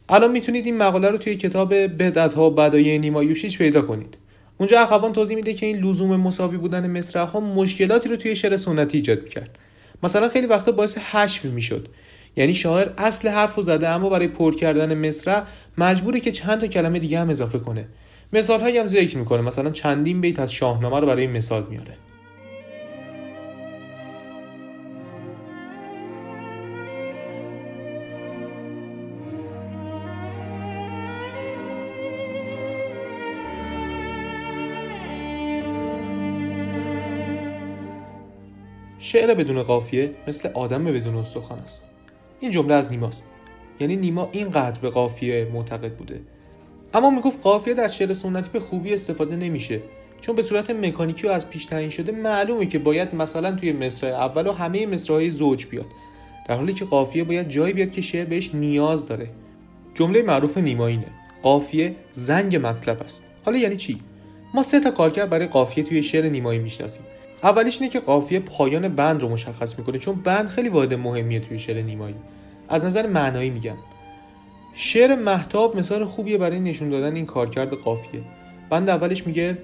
الان 0.10 0.32
می‌تونید 0.32 0.66
این 0.66 0.78
مقاله 0.78 1.10
رو 1.10 1.18
توی 1.18 1.36
کتاب 1.36 1.74
بدعت 1.74 2.34
ها 2.34 2.50
بدایه 2.50 2.98
نیما 2.98 3.24
یوشیچ 3.24 3.58
پیدا 3.58 3.82
کنید. 3.82 4.18
اونجا 4.58 4.82
اخوان 4.82 5.14
توضیح 5.14 5.36
میده 5.36 5.54
که 5.54 5.66
این 5.66 5.78
لزوم 5.78 6.16
مساوی 6.16 6.58
بودن 6.58 6.88
مصرع 6.98 7.24
ها 7.24 7.40
مشکلاتی 7.40 8.10
رو 8.10 8.16
توی 8.16 8.36
شعر 8.36 8.58
سنتی 8.58 8.98
ایجاد 8.98 9.24
می‌کرد. 9.24 9.58
مثلا 10.04 10.30
خیلی 10.30 10.48
وقتا 10.48 10.72
باعث 10.72 10.98
حشو 10.98 11.48
می‌شد. 11.48 11.88
یعنی 12.36 12.54
شاعر 12.54 12.90
اصل 12.98 13.28
حرف 13.28 13.56
رو 13.56 13.64
زده 13.64 13.90
اما 13.90 14.10
برای 14.10 14.28
پر 14.28 14.56
کردن 14.56 15.08
مصرع 15.08 15.44
مجبوره 15.78 16.20
که 16.20 16.32
چند 16.32 16.62
تا 16.62 16.68
کلمه 16.68 17.00
دیگه 17.00 17.20
هم 17.20 17.30
اضافه 17.30 17.60
کنه. 17.60 17.86
مثال 18.34 18.60
هایی 18.60 18.78
هم 18.78 18.88
ذکر 18.88 19.18
می‌کنه. 19.18 19.42
مثلا 19.42 19.70
چندین 19.72 20.22
بیت 20.22 20.40
از 20.40 20.54
شاهنامه 20.54 21.00
رو 21.00 21.08
برای 21.08 21.28
مثال 21.28 21.68
میاره. 21.70 21.98
شعر 39.00 39.34
بدون 39.34 39.64
قافیه 39.64 40.16
مثل 40.28 40.50
آدم 40.54 40.84
بدون 40.84 41.16
استخوان 41.16 41.60
است. 41.60 41.84
این 42.40 42.52
جمله 42.52 42.74
از 42.74 42.92
نیماست. 42.92 43.24
یعنی 43.80 43.96
نیما 43.96 44.30
اینقدر 44.32 44.80
به 44.82 44.90
قافیه 44.90 45.46
معتقد 45.54 45.94
بوده. 45.94 46.22
اما 46.94 47.10
می‌گفت 47.10 47.44
قافیه 47.44 47.74
در 47.74 47.88
شعر 47.88 48.14
سنتی 48.14 48.50
به 48.54 48.60
خوبی 48.60 48.94
استفاده 48.94 49.36
نمیشه. 49.36 49.82
چون 50.22 50.36
به 50.36 50.42
صورت 50.42 50.70
مکانیکی 50.70 51.28
و 51.28 51.32
از 51.32 51.50
پیش 51.50 51.66
تعیین 51.66 51.90
شده 51.90 52.12
معلومه 52.12 52.66
که 52.66 52.80
باید 52.80 53.16
مثلا 53.16 53.52
توی 53.52 53.72
مصرع 53.72 54.10
اول 54.10 54.48
و 54.48 54.52
همه 54.52 54.86
مصرعهای 54.86 55.30
زوج 55.30 55.66
بیاد. 55.66 55.86
در 56.48 56.56
حالی 56.56 56.74
که 56.74 56.86
قافیه 56.86 57.24
باید 57.24 57.50
جایی 57.50 57.74
بیاد 57.74 57.92
که 57.92 58.02
شعر 58.02 58.26
بهش 58.26 58.56
نیاز 58.56 59.08
داره. 59.08 59.30
جمله 59.94 60.22
معروف 60.22 60.58
نیما 60.58 60.88
اینه 60.88 61.08
قافیه 61.44 61.96
زنگ 62.12 62.56
مطلب 62.56 63.02
است. 63.02 63.24
حالا 63.46 63.58
یعنی 63.58 63.76
چی؟ 63.76 64.00
ما 64.54 64.64
سه 64.64 64.80
تا 64.80 64.92
کارکرد 64.92 65.30
برای 65.30 65.48
قافیه 65.48 65.84
توی 65.84 66.04
شعر 66.04 66.30
نیمایی 66.30 66.60
می‌شناسیم. 66.60 67.04
اولیش 67.44 67.82
اینه 67.82 67.94
که 67.94 68.00
قافیه 68.00 68.40
پایان 68.40 68.88
بند 68.88 69.22
رو 69.22 69.30
مشخص 69.30 69.80
می‌کنه 69.80 69.98
چون 69.98 70.16
بند 70.16 70.48
خیلی 70.48 70.70
واحد 70.70 70.94
مهمیه 70.94 71.40
توی 71.40 71.60
شعر 71.60 71.82
نیمایی. 71.82 72.16
از 72.70 72.86
نظر 72.86 73.08
معنایی 73.08 73.50
میگم. 73.50 73.76
شعر 74.74 75.16
محتاب 75.16 75.78
مثال 75.78 76.06
خوبیه 76.06 76.38
برای 76.38 76.60
نشون 76.60 76.90
دادن 76.90 77.16
این 77.16 77.26
کارکرد 77.26 77.74
قافیه. 77.74 78.22
بند 78.70 78.90
اولش 78.90 79.28
میگه 79.28 79.58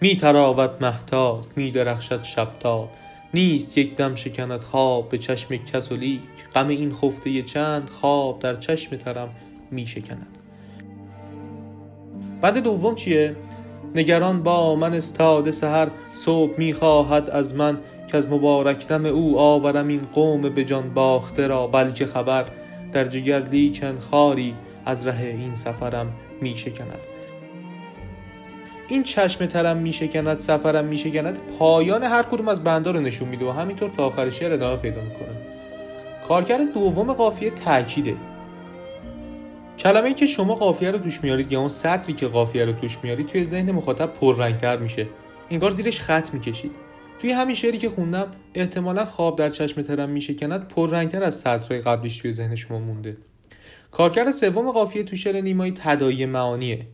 می 0.00 0.16
تراوت 0.16 0.70
محتاب 0.80 1.46
می 1.56 1.70
درخشد 1.70 2.22
شبتاب. 2.22 2.90
نیست 3.34 3.78
یک 3.78 3.96
دم 3.96 4.14
شکند 4.14 4.60
خواب 4.60 5.08
به 5.08 5.18
چشم 5.18 5.56
کس 5.56 5.92
و 5.92 5.96
لیک. 5.96 6.20
غم 6.54 6.68
این 6.68 6.94
خفته 6.94 7.42
چند 7.42 7.90
خواب 7.90 8.38
در 8.38 8.56
چشم 8.56 8.96
ترم 8.96 9.28
می 9.70 9.86
شکند 9.86 10.38
بعد 12.40 12.58
دوم 12.58 12.94
چیه؟ 12.94 13.36
نگران 13.94 14.42
با 14.42 14.74
من 14.76 14.94
استاد 14.94 15.50
سهر 15.50 15.90
صبح 16.12 16.58
می 16.58 16.72
خواهد 16.72 17.30
از 17.30 17.54
من 17.54 17.78
که 18.06 18.16
از 18.16 18.28
مبارک 18.28 18.88
دم 18.88 19.06
او 19.06 19.38
آورم 19.38 19.88
این 19.88 20.00
قوم 20.14 20.40
به 20.40 20.64
جان 20.64 20.94
باخته 20.94 21.46
را. 21.46 21.66
بلکه 21.66 22.06
خبر 22.06 22.46
در 22.92 23.04
جگر 23.04 23.38
لیکن 23.38 23.98
خاری 23.98 24.54
از 24.86 25.06
ره 25.06 25.20
این 25.20 25.54
سفرم 25.54 26.12
می 26.40 26.56
شکند. 26.56 26.98
این 28.88 29.02
چشم 29.02 29.46
ترم 29.46 29.76
می 29.76 29.92
شکند 29.92 30.38
سفرم 30.38 30.84
می 30.84 30.98
شکند. 30.98 31.38
پایان 31.58 32.02
هر 32.02 32.22
کدوم 32.22 32.48
از 32.48 32.64
بندا 32.64 32.90
رو 32.90 33.00
نشون 33.00 33.28
میده 33.28 33.46
و 33.46 33.50
همینطور 33.50 33.90
تا 33.96 34.06
آخر 34.06 34.30
شعر 34.30 34.52
ادامه 34.52 34.76
پیدا 34.76 35.00
می‌کنه. 35.00 35.36
کارکرد 36.28 36.72
دوم 36.72 37.12
قافیه 37.12 37.50
تاکیده 37.50 38.16
کلمه 39.78 40.08
ای 40.08 40.14
که 40.14 40.26
شما 40.26 40.54
قافیه 40.54 40.90
رو 40.90 40.98
توش 40.98 41.20
میارید 41.22 41.52
یا 41.52 41.58
اون 41.58 41.68
سطری 41.68 42.12
که 42.12 42.26
قافیه 42.26 42.64
رو 42.64 42.72
توش 42.72 42.98
میارید 43.02 43.26
توی 43.26 43.44
ذهن 43.44 43.70
مخاطب 43.70 44.12
پررنگتر 44.12 44.76
میشه. 44.76 45.06
انگار 45.50 45.70
زیرش 45.70 46.00
خط 46.00 46.34
می‌کشید. 46.34 46.70
توی 47.20 47.32
همین 47.32 47.54
شعری 47.54 47.78
که 47.78 47.90
خوندم 47.90 48.30
احتمالا 48.54 49.04
خواب 49.04 49.38
در 49.38 49.50
چشم 49.50 49.82
ترم 49.82 50.10
میشکند 50.10 50.68
پررنگتر 50.68 51.22
از 51.22 51.34
سطرهای 51.34 51.80
قبلیش 51.80 52.18
توی 52.18 52.32
ذهن 52.32 52.54
شما 52.54 52.78
مونده. 52.78 53.16
کارکرد 53.90 54.30
سوم 54.30 54.70
قافیه 54.70 55.02
تو 55.02 55.16
شعر 55.16 55.40
نیمایی 55.40 55.72
تدایی 55.72 56.26
معانیه. 56.26 56.86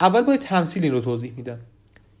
اول 0.00 0.22
باید 0.22 0.40
تمثیل 0.40 0.82
این 0.82 0.92
رو 0.92 1.00
توضیح 1.00 1.32
میدم. 1.36 1.58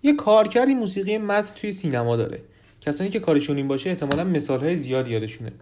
یه 0.02 0.16
کارکردی 0.16 0.74
موسیقی 0.74 1.18
متن 1.18 1.54
توی 1.54 1.72
سینما 1.72 2.16
داره. 2.16 2.40
کسانی 2.80 3.10
که 3.10 3.20
کارشون 3.20 3.56
این 3.56 3.68
باشه 3.68 3.90
احتمالا 3.90 4.24
مثالهای 4.24 4.76
زیادی 4.76 5.10
یادشونه. 5.10 5.52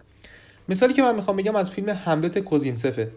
مثالی 0.69 0.95
که 0.95 1.03
من 1.03 1.15
می‌خوام 1.15 1.37
بگم 1.37 1.57
از 1.57 1.71
فیلم 1.71 1.91
حملت 1.91 2.39
کوزینسفه. 2.39 3.11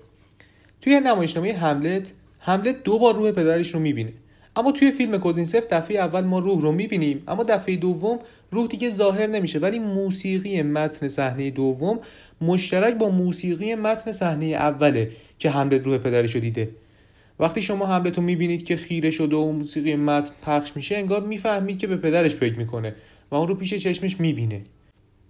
توی 0.81 0.99
نمایشنامه 0.99 1.53
حملت 1.53 2.11
حملت 2.39 2.83
دو 2.83 2.99
بار 2.99 3.15
روح 3.15 3.31
پدرش 3.31 3.73
رو 3.73 3.79
می‌بینه. 3.79 4.13
اما 4.55 4.71
توی 4.71 4.91
فیلم 4.91 5.17
کوزینسف 5.17 5.67
دفعه 5.67 5.97
اول 5.97 6.21
ما 6.21 6.39
روح 6.39 6.61
رو 6.61 6.71
می‌بینیم 6.71 7.23
اما 7.27 7.43
دفعه 7.43 7.75
دوم 7.75 8.19
روح 8.51 8.67
دیگه 8.67 8.89
ظاهر 8.89 9.27
نمیشه. 9.27 9.59
ولی 9.59 9.79
موسیقی 9.79 10.61
متن 10.61 11.07
صحنه 11.07 11.51
دوم 11.51 11.99
مشترک 12.41 12.93
با 12.93 13.09
موسیقی 13.09 13.75
متن 13.75 14.11
صحنه 14.11 14.45
اوله 14.45 15.11
که 15.39 15.49
حملت 15.49 15.85
روح 15.85 15.97
پدرش 15.97 16.35
رو 16.35 16.41
دیده. 16.41 16.69
وقتی 17.39 17.61
شما 17.61 17.85
حملت 17.85 18.17
رو 18.17 18.23
می‌بینید 18.23 18.65
که 18.65 18.75
خیره 18.75 19.11
شده 19.11 19.35
و 19.35 19.51
موسیقی 19.51 19.95
متن 19.95 20.31
پخش 20.45 20.71
میشه 20.75 20.95
انگار 20.95 21.21
می‌فهمید 21.21 21.77
که 21.77 21.87
به 21.87 21.97
پدرش 21.97 22.35
فکر 22.35 22.57
می‌کنه 22.57 22.95
و 23.31 23.35
اون 23.35 23.47
رو 23.47 23.55
پیش 23.55 23.73
چشمش 23.73 24.19
می‌بینه. 24.19 24.61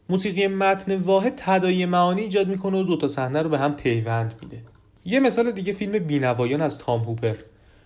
موسیقی 0.10 0.48
متن 0.48 0.96
واحد 0.96 1.34
تدایی 1.38 1.86
معانی 1.86 2.22
ایجاد 2.22 2.48
می‌کنه 2.48 2.78
و 2.78 2.84
دوتا 2.84 3.08
صحنه 3.08 3.42
رو 3.42 3.50
به 3.50 3.60
هم 3.60 3.76
پیوند 3.76 4.34
میده. 4.42 4.62
یه 5.06 5.20
مثال 5.20 5.52
دیگه 5.52 5.74
فیلم 5.74 6.00
بینوایان 6.00 6.62
از 6.62 6.78
تام 6.78 7.02
هوپر. 7.02 7.36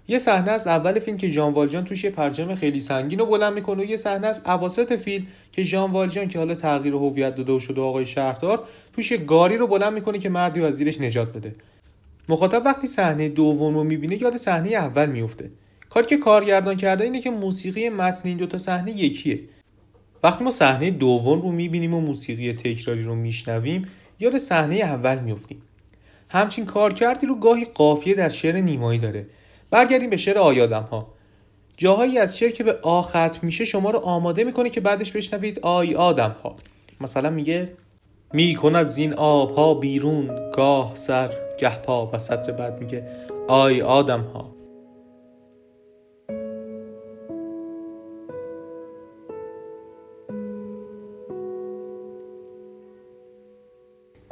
یه 0.08 0.18
صحنه 0.18 0.52
از 0.52 0.68
اول 0.68 1.00
فیلم 1.00 1.18
که 1.18 1.30
ژان 1.30 1.54
والجان 1.54 1.86
توش 1.86 2.04
یه 2.04 2.10
پرچم 2.10 2.56
خیلی 2.56 2.80
سنگین 2.80 3.20
رو 3.20 3.26
بلند 3.26 3.54
می‌کنه 3.54 3.84
و 3.84 3.86
یه 3.86 3.98
صحنه 3.98 4.28
از 4.28 4.42
اواسط 4.46 4.94
فیلم 4.94 5.28
که 5.52 5.64
ژان 5.64 5.92
والجان 5.92 6.28
که 6.28 6.40
حالا 6.40 6.56
تغییر 6.56 6.94
هویت 6.94 7.36
داده 7.36 7.52
و 7.52 7.60
شده 7.60 7.82
آقای 7.82 8.06
شهردار 8.06 8.64
توش 8.94 9.12
یه 9.12 9.18
گاری 9.18 9.58
رو 9.58 9.68
بلند 9.68 9.94
می‌کنه 9.94 10.20
که 10.20 10.30
مردی 10.30 10.62
از 10.62 10.76
زیرش 10.76 11.02
نجات 11.02 11.34
بده. 11.34 11.54
مخاطب 12.30 12.62
وقتی 12.66 12.88
صحنه 12.88 13.30
دوم 13.30 13.76
رو 13.76 13.84
می‌بینه 13.84 14.22
یاد 14.22 14.38
صحنه 14.38 14.70
اول 14.70 15.06
میفته 15.06 15.52
کاری 15.90 16.06
که 16.06 16.18
کارگردان 16.18 16.76
کرده 16.76 17.04
اینه 17.04 17.22
که 17.22 17.30
موسیقی 17.30 17.90
متن 17.90 18.22
این 18.24 18.38
دوتا 18.38 18.58
صحنه 18.58 18.92
یکیه. 18.92 19.40
وقتی 20.24 20.44
ما 20.44 20.52
صحنه 20.52 20.92
دوم 20.92 21.42
رو 21.42 21.52
می‌بینیم 21.52 21.94
و 21.94 22.02
موسیقی 22.02 22.54
تکراری 22.54 23.04
رو 23.04 23.16
میشنویم 23.16 23.82
یاد 24.20 24.38
صحنه 24.38 24.76
اول 24.76 25.20
میفتیم 25.20 25.62
همچین 26.30 26.66
کار 26.66 26.94
کردی 26.94 27.28
رو 27.28 27.36
گاهی 27.36 27.66
قافیه 27.66 28.14
در 28.16 28.30
شعر 28.30 28.56
نیمایی 28.56 29.00
داره. 29.00 29.26
برگردیم 29.72 30.10
به 30.10 30.18
شعر 30.18 30.38
آیادم 30.38 30.84
ها 30.84 31.08
جاهایی 31.78 32.18
از 32.18 32.38
شعر 32.38 32.52
که 32.52 32.64
به 32.64 32.74
آ 32.82 33.02
ختم 33.02 33.40
میشه 33.42 33.66
شما 33.66 33.92
رو 33.92 34.00
آماده 34.00 34.44
می‌کنه 34.44 34.70
که 34.70 34.82
بعدش 34.82 35.12
بشنوید 35.12 35.60
آی 35.60 35.96
آدم 35.96 36.36
ها 36.44 36.56
مثلا 37.02 37.30
میگه 37.30 37.74
می‌کند 38.34 38.88
زین 38.88 39.14
آب 39.14 39.52
ها 39.52 39.74
بیرون 39.74 40.52
گاه 40.52 40.92
سر 40.96 41.30
گه 41.60 41.78
پا 41.78 42.10
و 42.14 42.20
سطر 42.20 42.52
بعد 42.52 42.80
میگه 42.80 43.08
آی 43.48 43.82
آدم 43.82 44.22
ها 44.22 44.56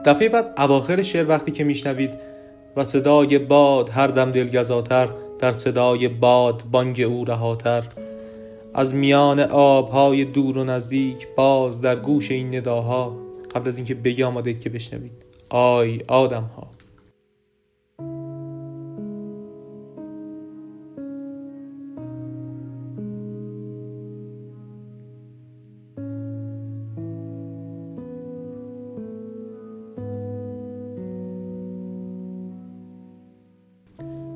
دفعه 0.06 0.30
بعد 0.30 0.54
اواخر 0.58 1.02
شعر 1.02 1.30
وقتی 1.30 1.52
که 1.52 1.64
میشنوید 1.64 2.33
و 2.76 2.84
صدای 2.84 3.40
باد 3.40 3.90
هر 3.90 4.08
دم 4.08 4.32
دلگزاتر 4.32 5.10
در 5.40 5.52
صدای 5.52 6.08
باد 6.08 6.64
بانگ 6.72 7.02
او 7.02 7.26
رهاتر. 7.26 7.84
از 8.74 8.96
میان 8.96 9.40
آبهای 9.40 10.26
دور 10.26 10.58
و 10.58 10.64
نزدیک 10.64 11.28
باز 11.36 11.82
در 11.82 11.96
گوش 11.96 12.32
این 12.32 12.56
نداها 12.56 13.18
قبل 13.56 13.70
از 13.70 13.78
اینکه 13.78 13.94
بگی 13.94 14.24
آماده 14.24 14.54
که 14.54 14.70
بشنوید. 14.70 15.12
آی 15.50 16.02
آدم 16.08 16.44
ها 16.44 16.68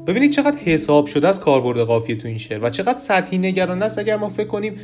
ببینید 0.08 0.32
چقدر 0.32 0.58
حساب 0.58 1.06
شده 1.06 1.28
از 1.28 1.40
کاربرد 1.40 1.80
قافیه 1.80 2.16
تو 2.16 2.28
این 2.28 2.38
شعر 2.38 2.64
و 2.64 2.70
چقدر 2.70 2.98
سطحی 2.98 3.38
نگران 3.38 3.84
است 3.84 4.00
اگر 4.00 4.16
ما 4.16 4.30
فکر 4.30 4.48
کنیم 4.48 4.76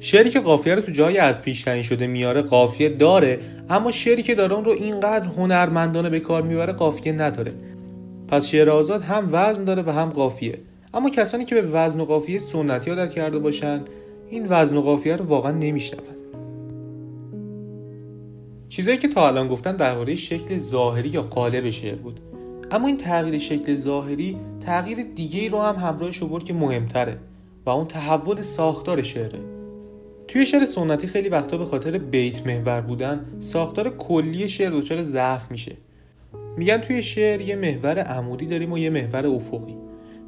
شعری 0.00 0.30
که 0.30 0.40
قافیه 0.40 0.74
رو 0.74 0.80
تو 0.80 0.92
جای 0.92 1.18
از 1.18 1.42
پیش 1.42 1.62
تعیین 1.62 1.82
شده 1.82 2.06
میاره 2.06 2.42
قافیه 2.42 2.88
داره 2.88 3.38
اما 3.70 3.92
شعری 3.92 4.22
که 4.22 4.34
داره 4.34 4.54
اون 4.54 4.64
رو 4.64 4.72
اینقدر 4.72 5.26
هنرمندانه 5.26 6.10
به 6.10 6.20
کار 6.20 6.42
می‌بره 6.42 6.72
قافیه 6.72 7.12
نداره. 7.12 7.52
پس 8.28 8.46
شعر 8.46 8.70
آزاد 8.70 9.02
هم 9.02 9.28
وزن 9.32 9.64
داره 9.64 9.82
و 9.82 9.90
هم 9.90 10.10
قافیه. 10.10 10.58
اما 10.94 11.10
کسانی 11.10 11.44
که 11.44 11.54
به 11.54 11.62
وزن 11.62 12.00
و 12.00 12.04
قافیه 12.04 12.38
سنتی 12.38 12.90
عادت 12.90 13.12
کرده 13.12 13.38
باشن 13.38 13.80
این 14.30 14.46
وزن 14.48 14.76
و 14.76 14.80
قافیه 14.80 15.16
رو 15.16 15.24
واقعا 15.24 15.52
نمیشنون. 15.52 16.02
چیزایی 18.68 18.98
که 18.98 19.08
تا 19.08 19.26
الان 19.28 19.48
گفتن 19.48 19.76
درباره 19.76 20.16
شکل 20.16 20.58
ظاهری 20.58 21.08
یا 21.08 21.22
قالب 21.22 21.70
شعر 21.70 21.94
بود. 21.94 22.20
اما 22.70 22.86
این 22.86 22.96
تغییر 22.96 23.38
شکل 23.38 23.74
ظاهری 23.74 24.36
تغییر 24.60 24.98
دیگه 25.02 25.48
رو 25.48 25.62
هم 25.62 25.74
همراهش 25.74 26.22
آورد 26.22 26.44
که 26.44 26.54
مهمتره 26.54 27.18
و 27.66 27.70
اون 27.70 27.86
تحول 27.86 28.42
ساختار 28.42 29.02
شعره 29.02 29.56
توی 30.28 30.46
شعر 30.46 30.64
سنتی 30.64 31.06
خیلی 31.06 31.28
وقتا 31.28 31.56
به 31.56 31.64
خاطر 31.64 31.98
بیت 31.98 32.46
محور 32.46 32.80
بودن 32.80 33.26
ساختار 33.38 33.96
کلی 33.96 34.48
شعر 34.48 34.70
دچار 34.70 35.02
ضعف 35.02 35.50
میشه. 35.50 35.76
میگن 36.56 36.78
توی 36.78 37.02
شعر 37.02 37.40
یه 37.40 37.56
محور 37.56 37.98
عمودی 37.98 38.46
داریم 38.46 38.72
و 38.72 38.78
یه 38.78 38.90
محور 38.90 39.26
افقی. 39.26 39.76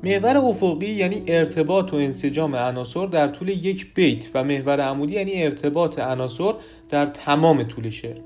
محور 0.04 0.36
افقی 0.36 0.86
یعنی 0.86 1.22
ارتباط 1.26 1.92
و 1.92 1.96
انسجام 1.96 2.56
عناصر 2.56 3.06
در 3.06 3.28
طول 3.28 3.48
یک 3.48 3.94
بیت 3.94 4.28
و 4.34 4.44
محور 4.44 4.80
عمودی 4.80 5.12
یعنی 5.12 5.42
ارتباط 5.42 5.98
عناصر 5.98 6.54
در 6.88 7.06
تمام 7.06 7.62
طول 7.62 7.90
شعر. 7.90 8.16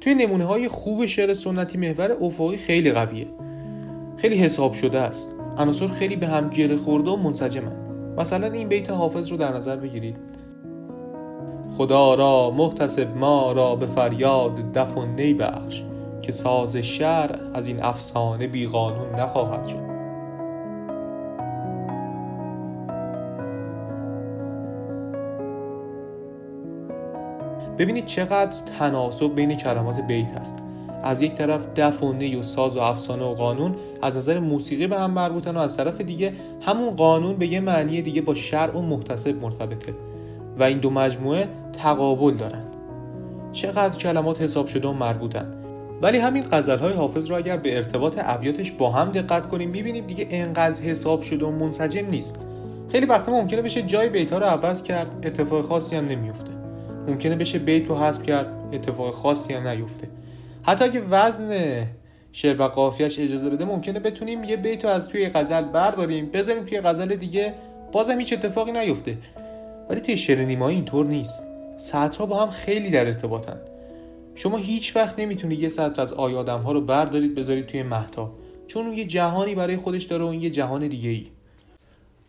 توی 0.00 0.14
نمونه 0.14 0.44
های 0.44 0.68
خوب 0.68 1.06
شعر 1.06 1.34
سنتی 1.34 1.78
محور 1.78 2.12
افقی 2.20 2.56
خیلی 2.56 2.92
قویه. 2.92 3.26
خیلی 4.20 4.36
حساب 4.36 4.72
شده 4.72 5.00
است. 5.00 5.34
عناصر 5.58 5.86
خیلی 5.86 6.16
به 6.16 6.26
هم 6.26 6.48
گره 6.48 6.76
خورده 6.76 7.10
و 7.10 7.16
منسجمن 7.16 7.72
مثلا 8.18 8.46
این 8.46 8.68
بیت 8.68 8.90
حافظ 8.90 9.30
رو 9.30 9.36
در 9.36 9.52
نظر 9.52 9.76
بگیرید. 9.76 10.16
خدا 11.76 12.14
را 12.14 12.50
محتسب 12.50 13.16
ما 13.16 13.52
را 13.52 13.76
به 13.76 13.86
فریاد 13.86 14.72
دف 14.72 14.96
و 14.96 15.06
نی 15.06 15.34
بخش 15.34 15.82
که 16.22 16.32
ساز 16.32 16.76
شر 16.76 17.40
از 17.54 17.66
این 17.66 17.82
افسانه 17.82 18.46
بی 18.46 18.66
قانون 18.66 19.14
نخواهد 19.14 19.66
شد. 19.66 19.90
ببینید 27.78 28.06
چقدر 28.06 28.56
تناسب 28.78 29.34
بین 29.34 29.56
کلمات 29.56 30.00
بیت 30.00 30.38
هست. 30.38 30.69
از 31.02 31.22
یک 31.22 31.32
طرف 31.32 31.60
دف 31.76 32.02
و 32.02 32.12
نی 32.12 32.36
و 32.36 32.42
ساز 32.42 32.76
و 32.76 32.80
افسانه 32.80 33.24
و 33.24 33.34
قانون 33.34 33.74
از 34.02 34.16
نظر 34.16 34.38
موسیقی 34.38 34.86
به 34.86 34.98
هم 34.98 35.10
مربوطن 35.10 35.56
و 35.56 35.58
از 35.58 35.76
طرف 35.76 36.00
دیگه 36.00 36.32
همون 36.60 36.90
قانون 36.96 37.36
به 37.36 37.46
یه 37.46 37.60
معنی 37.60 38.02
دیگه 38.02 38.22
با 38.22 38.34
شرع 38.34 38.78
و 38.78 38.82
محتسب 38.82 39.42
مرتبطه. 39.42 39.94
و 40.58 40.62
این 40.62 40.78
دو 40.78 40.90
مجموعه 40.90 41.48
تقابل 41.72 42.34
دارند 42.34 42.76
چقدر 43.52 43.98
کلمات 43.98 44.40
حساب 44.40 44.66
شده 44.66 44.88
و 44.88 44.92
مربوطن. 44.92 45.50
ولی 46.02 46.18
همین 46.18 46.44
غزل 46.52 46.78
های 46.78 46.92
حافظ 46.92 47.30
رو 47.30 47.36
اگر 47.36 47.56
به 47.56 47.76
ارتباط 47.76 48.18
ابیاتش 48.22 48.72
با 48.72 48.90
هم 48.90 49.10
دقت 49.10 49.46
کنیم 49.46 49.70
می‌بینیم 49.70 50.06
دیگه 50.06 50.26
انقدر 50.30 50.82
حساب 50.82 51.22
شده 51.22 51.46
و 51.46 51.50
منسجم 51.50 52.06
نیست. 52.06 52.46
خیلی 52.88 53.06
وقتا 53.06 53.32
ممکنه 53.32 53.62
بشه 53.62 53.82
جای 53.82 54.08
بیت 54.08 54.32
ها 54.32 54.38
رو 54.38 54.44
عوض 54.44 54.82
کرد 54.82 55.26
اتفاق 55.26 55.64
خاصی 55.64 55.96
هم 55.96 56.04
نمیفته 56.04 56.50
ممکنه 57.08 57.36
بشه 57.36 57.58
بیت 57.58 57.88
رو 57.88 57.96
حذف 57.96 58.22
کرد 58.22 58.46
اتفاق 58.72 59.14
خاصی 59.14 59.54
هم 59.54 59.68
نیفته. 59.68 60.08
حتی 60.62 60.84
اگه 60.84 61.00
وزن 61.00 61.86
شعر 62.32 62.60
و 62.60 62.64
قافیهش 62.68 63.18
اجازه 63.18 63.50
بده 63.50 63.64
ممکنه 63.64 64.00
بتونیم 64.00 64.44
یه 64.44 64.56
بیت 64.56 64.84
رو 64.84 64.90
از 64.90 65.08
توی 65.08 65.28
غزل 65.28 65.62
برداریم 65.62 66.26
بذاریم 66.26 66.64
توی 66.64 66.80
غزل 66.80 67.14
دیگه 67.14 67.54
بازم 67.92 68.18
هیچ 68.18 68.32
اتفاقی 68.32 68.72
نیفته. 68.72 69.18
ولی 69.90 70.00
توی 70.00 70.16
شعر 70.16 70.38
نیمایی 70.44 70.76
اینطور 70.76 71.06
نیست. 71.06 71.44
سطرها 71.76 72.26
با 72.26 72.42
هم 72.42 72.50
خیلی 72.50 72.90
در 72.90 73.06
ارتباطن. 73.06 73.56
شما 74.34 74.56
هیچ 74.56 74.96
وقت 74.96 75.18
نمی‌تونید 75.18 75.60
یه 75.60 75.68
سطر 75.68 76.02
از 76.02 76.12
آی 76.12 76.34
آدم 76.34 76.60
ها 76.60 76.72
رو 76.72 76.80
بردارید 76.80 77.34
بذارید 77.34 77.66
توی 77.66 77.82
محتاب. 77.82 78.32
چون 78.66 78.86
اون 78.86 78.94
یه 78.94 79.04
جهانی 79.04 79.54
برای 79.54 79.76
خودش 79.76 80.02
داره 80.02 80.24
و 80.24 80.26
این 80.26 80.42
یه 80.42 80.50
جهان 80.50 80.88
دیگه 80.88 81.10
ای 81.10 81.26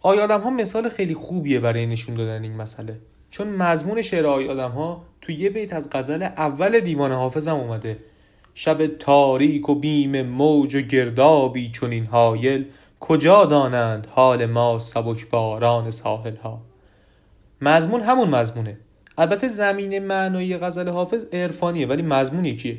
آی 0.01 0.19
آدم 0.19 0.41
ها 0.41 0.49
مثال 0.49 0.89
خیلی 0.89 1.13
خوبیه 1.13 1.59
برای 1.59 1.85
نشون 1.85 2.15
دادن 2.15 2.43
این 2.43 2.55
مسئله. 2.55 2.99
چون 3.29 3.47
مضمون 3.47 4.01
شعر 4.01 4.25
آی 4.25 4.47
آدم 4.49 4.71
ها 4.71 5.01
توی 5.21 5.35
یه 5.35 5.49
بیت 5.49 5.73
از 5.73 5.89
غزل 5.91 6.23
اول 6.23 6.79
دیوان 6.79 7.11
حافظم 7.11 7.55
اومده. 7.55 7.97
شب 8.53 8.87
تاریک 8.87 9.69
و 9.69 9.75
بیم 9.75 10.21
موج 10.21 10.75
و 10.75 10.81
گردابی 10.81 11.69
چون 11.69 11.91
این 11.91 12.05
حایل 12.05 12.65
کجا 12.99 13.45
دانند 13.45 14.07
حال 14.09 14.45
ما 14.45 14.79
سبک 14.79 15.29
باران 15.29 15.89
ساحل 15.89 16.35
ها 16.35 16.61
مضمون 17.61 18.01
همون 18.01 18.29
مضمونه. 18.29 18.77
البته 19.17 19.47
زمین 19.47 19.99
معنایی 19.99 20.57
غزل 20.57 20.89
حافظ 20.89 21.25
عرفانیه 21.33 21.87
ولی 21.87 22.01
مضمون 22.01 22.45
یکیه. 22.45 22.77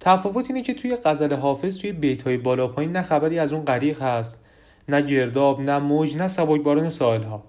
تفاوت 0.00 0.46
اینه 0.50 0.62
که 0.62 0.74
توی 0.74 0.96
غزل 1.04 1.34
حافظ 1.34 1.78
توی 1.78 1.92
بیت 1.92 2.22
های 2.22 2.36
بالا 2.36 2.68
پایین 2.68 2.92
نه 2.92 3.02
خبری 3.02 3.38
از 3.38 3.52
اون 3.52 3.64
غریق 3.64 4.02
هست 4.02 4.40
نه 4.88 5.00
گرداب 5.00 5.60
نه 5.60 5.78
موج 5.78 6.16
نه 6.16 6.26
سبکباران 6.26 6.90
ساحل 6.90 7.22
ها 7.22 7.44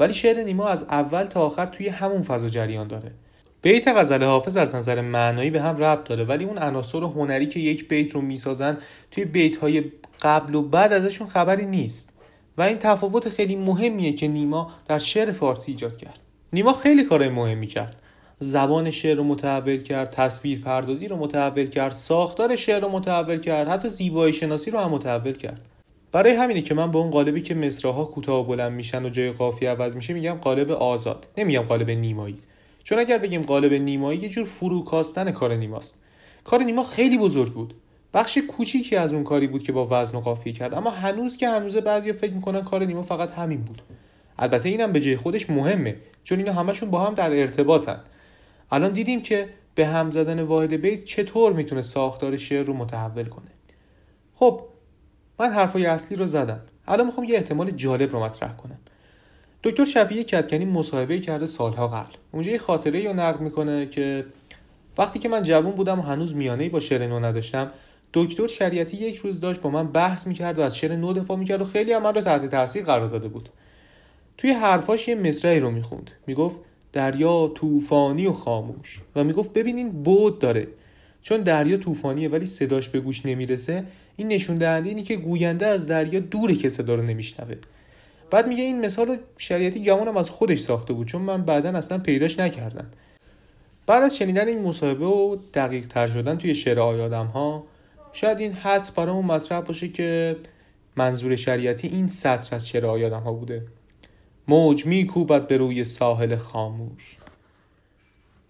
ولی 0.00 0.14
شعر 0.14 0.44
نیما 0.44 0.68
از 0.68 0.84
اول 0.84 1.24
تا 1.24 1.40
آخر 1.46 1.66
توی 1.66 1.88
همون 1.88 2.22
فضا 2.22 2.48
جریان 2.48 2.88
داره. 2.88 3.12
بیت 3.62 3.88
غزل 3.88 4.24
حافظ 4.24 4.56
از 4.56 4.74
نظر 4.74 5.00
معنایی 5.00 5.50
به 5.50 5.62
هم 5.62 5.76
ربط 5.76 6.08
داره 6.08 6.24
ولی 6.24 6.44
اون 6.44 6.58
عناصر 6.58 7.02
هنری 7.02 7.46
که 7.46 7.60
یک 7.60 7.88
بیت 7.88 8.14
رو 8.14 8.20
می‌سازن 8.20 8.78
توی 9.10 9.24
بیت 9.24 9.56
های 9.56 9.84
قبل 10.22 10.54
و 10.54 10.62
بعد 10.62 10.92
ازشون 10.92 11.26
خبری 11.26 11.66
نیست. 11.66 12.12
و 12.58 12.62
این 12.62 12.78
تفاوت 12.78 13.28
خیلی 13.28 13.56
مهمیه 13.56 14.12
که 14.12 14.28
نیما 14.28 14.70
در 14.88 14.98
شعر 14.98 15.32
فارسی 15.32 15.72
ایجاد 15.72 15.96
کرد. 15.96 16.18
نیما 16.52 16.72
خیلی 16.72 17.04
کارهای 17.04 17.30
مهمی 17.30 17.66
کرد. 17.66 17.96
زبان 18.40 18.90
شعر 18.90 19.16
رو 19.16 19.24
متحول 19.24 19.76
کرد 19.76 20.10
تصویر 20.10 20.60
پردازی 20.60 21.08
رو 21.08 21.16
متحول 21.16 21.66
کرد 21.66 21.92
ساختار 21.92 22.56
شعر 22.56 22.80
رو 22.80 22.88
متحول 22.88 23.40
کرد 23.40 23.68
حتی 23.68 23.88
زیبایی 23.88 24.32
شناسی 24.32 24.70
رو 24.70 24.78
هم 24.78 24.90
متحول 24.90 25.32
کرد. 25.32 25.60
برای 26.12 26.32
همینه 26.32 26.62
که 26.62 26.74
من 26.74 26.90
به 26.90 26.98
اون 26.98 27.10
قالبی 27.10 27.42
که 27.42 27.54
مصراها 27.54 28.04
کوتاه 28.04 28.40
و 28.40 28.44
بلند 28.44 28.72
میشن 28.72 29.04
و 29.04 29.08
جای 29.08 29.30
قافیه 29.30 29.70
عوض 29.70 29.96
میشه 29.96 30.14
میگم 30.14 30.34
قالب 30.34 30.70
آزاد. 30.70 31.28
نمیگم 31.38 31.62
قالب 31.62 31.90
نیمایی. 31.90 32.38
چون 32.84 32.98
اگر 32.98 33.18
بگیم 33.18 33.42
قالب 33.42 33.72
نیمایی 33.72 34.18
یه 34.20 34.28
جور 34.28 34.44
فروکاستن 34.44 35.30
کار 35.30 35.54
نیماست. 35.54 35.98
کار 36.44 36.62
نیما 36.62 36.82
خیلی 36.82 37.18
بزرگ 37.18 37.52
بود. 37.52 37.74
بخش 38.14 38.38
کوچیکی 38.38 38.96
از 38.96 39.12
اون 39.12 39.24
کاری 39.24 39.46
بود 39.46 39.62
که 39.62 39.72
با 39.72 39.88
وزن 39.90 40.18
و 40.18 40.20
قافیه 40.20 40.52
کرد. 40.52 40.74
اما 40.74 40.90
هنوز 40.90 41.36
که 41.36 41.48
هنوز 41.48 41.76
بعضی 41.76 42.12
فکر 42.12 42.32
می‌کنن 42.32 42.62
کار 42.62 42.84
نیما 42.84 43.02
فقط 43.02 43.30
همین 43.30 43.62
بود. 43.62 43.82
البته 44.38 44.68
اینم 44.68 44.92
به 44.92 45.00
جای 45.00 45.16
خودش 45.16 45.50
مهمه 45.50 45.96
چون 46.24 46.38
اینا 46.38 46.52
همشون 46.52 46.90
با 46.90 47.06
هم 47.06 47.14
در 47.14 47.30
ارتباطن. 47.30 48.00
الان 48.70 48.92
دیدیم 48.92 49.22
که 49.22 49.48
به 49.74 49.86
هم 49.86 50.10
زدن 50.10 50.42
واحد 50.42 50.72
بیت 50.72 51.04
چطور 51.04 51.52
می‌تونه 51.52 51.82
ساختار 51.82 52.36
شعر 52.36 52.64
رو 52.64 52.74
متحول 52.74 53.24
کنه. 53.24 53.50
خب 54.34 54.62
من 55.38 55.50
حرفای 55.50 55.86
اصلی 55.86 56.16
رو 56.16 56.26
زدم. 56.26 56.60
الان 56.88 57.06
می‌خوام 57.06 57.26
یه 57.26 57.36
احتمال 57.36 57.70
جالب 57.70 58.12
رو 58.12 58.24
مطرح 58.24 58.56
کنم. 58.56 58.78
دکتر 59.62 59.84
شفیع 59.84 60.22
کتکنی 60.22 60.64
مصاحبه 60.64 61.20
کرده 61.20 61.46
سالها 61.46 61.88
قبل. 61.88 62.14
اونجا 62.32 62.50
یه 62.50 62.58
خاطره 62.58 63.04
رو 63.04 63.12
نقل 63.12 63.44
می‌کنه 63.44 63.86
که 63.86 64.24
وقتی 64.98 65.18
که 65.18 65.28
من 65.28 65.42
جوان 65.42 65.72
بودم 65.72 65.98
و 65.98 66.02
هنوز 66.02 66.34
میانه 66.34 66.68
با 66.68 66.80
شعر 66.80 67.06
نو 67.06 67.20
نداشتم 67.20 67.70
دکتر 68.14 68.46
شریعتی 68.46 68.96
یک 68.96 69.16
روز 69.16 69.40
داشت 69.40 69.60
با 69.60 69.70
من 69.70 69.92
بحث 69.92 70.26
می‌کرد 70.26 70.58
و 70.58 70.62
از 70.62 70.76
شعر 70.76 70.96
نو 70.96 71.12
دفاع 71.12 71.36
می‌کرد 71.36 71.60
و 71.60 71.64
خیلی 71.64 71.92
هم 71.92 72.02
من 72.02 72.14
رو 72.14 72.20
تحت 72.20 72.46
تاثیر 72.46 72.84
قرار 72.84 73.08
داده 73.08 73.28
بود. 73.28 73.48
توی 74.38 74.50
حرفاش 74.50 75.08
یه 75.08 75.14
مصرعی 75.14 75.60
رو 75.60 75.70
می‌خوند. 75.70 76.10
می‌گفت 76.26 76.60
دریا 76.92 77.52
طوفانی 77.54 78.26
و 78.26 78.32
خاموش. 78.32 79.00
و 79.16 79.24
می‌گفت 79.24 79.52
ببینین 79.52 80.02
بود 80.02 80.38
داره. 80.38 80.68
چون 81.22 81.40
دریا 81.40 81.76
طوفانیه 81.76 82.28
ولی 82.28 82.46
صداش 82.46 82.88
به 82.88 83.00
گوش 83.00 83.26
نمی‌رسه 83.26 83.84
این 84.16 84.28
نشون 84.28 84.56
دهنده 84.56 84.88
اینی 84.88 85.02
که 85.02 85.16
گوینده 85.16 85.66
از 85.66 85.86
دریا 85.86 86.20
دوره 86.20 86.54
که 86.54 86.68
صدا 86.68 86.94
رو 86.94 87.02
نمیشنوه. 87.02 87.54
بعد 88.30 88.48
میگه 88.48 88.62
این 88.62 88.84
مثال 88.84 89.08
رو 89.08 89.16
شریعتی 89.36 89.84
گمانم 89.84 90.16
از 90.16 90.30
خودش 90.30 90.58
ساخته 90.58 90.92
بود 90.92 91.06
چون 91.06 91.22
من 91.22 91.42
بعدا 91.42 91.70
اصلا 91.70 91.98
پیداش 91.98 92.38
نکردم. 92.38 92.90
بعد 93.86 94.02
از 94.02 94.16
شنیدن 94.16 94.48
این 94.48 94.62
مصاحبه 94.62 95.06
و 95.06 95.36
دقیق 95.54 95.86
تر 95.86 96.06
شدن 96.06 96.38
توی 96.38 96.54
شعر 96.54 96.80
آیادم 96.80 97.26
ها 97.26 97.64
شاید 98.12 98.38
این 98.38 98.52
حدس 98.52 98.90
برامون 98.90 99.24
مطرح 99.24 99.60
باشه 99.60 99.88
که 99.88 100.36
منظور 100.96 101.36
شریعتی 101.36 101.88
این 101.88 102.08
سطر 102.08 102.56
از 102.56 102.68
شعر 102.68 102.86
آیادم 102.86 103.20
ها 103.20 103.32
بوده. 103.32 103.66
موج 104.48 104.86
میکوبد 104.86 105.46
به 105.46 105.56
روی 105.56 105.84
ساحل 105.84 106.36
خاموش. 106.36 107.16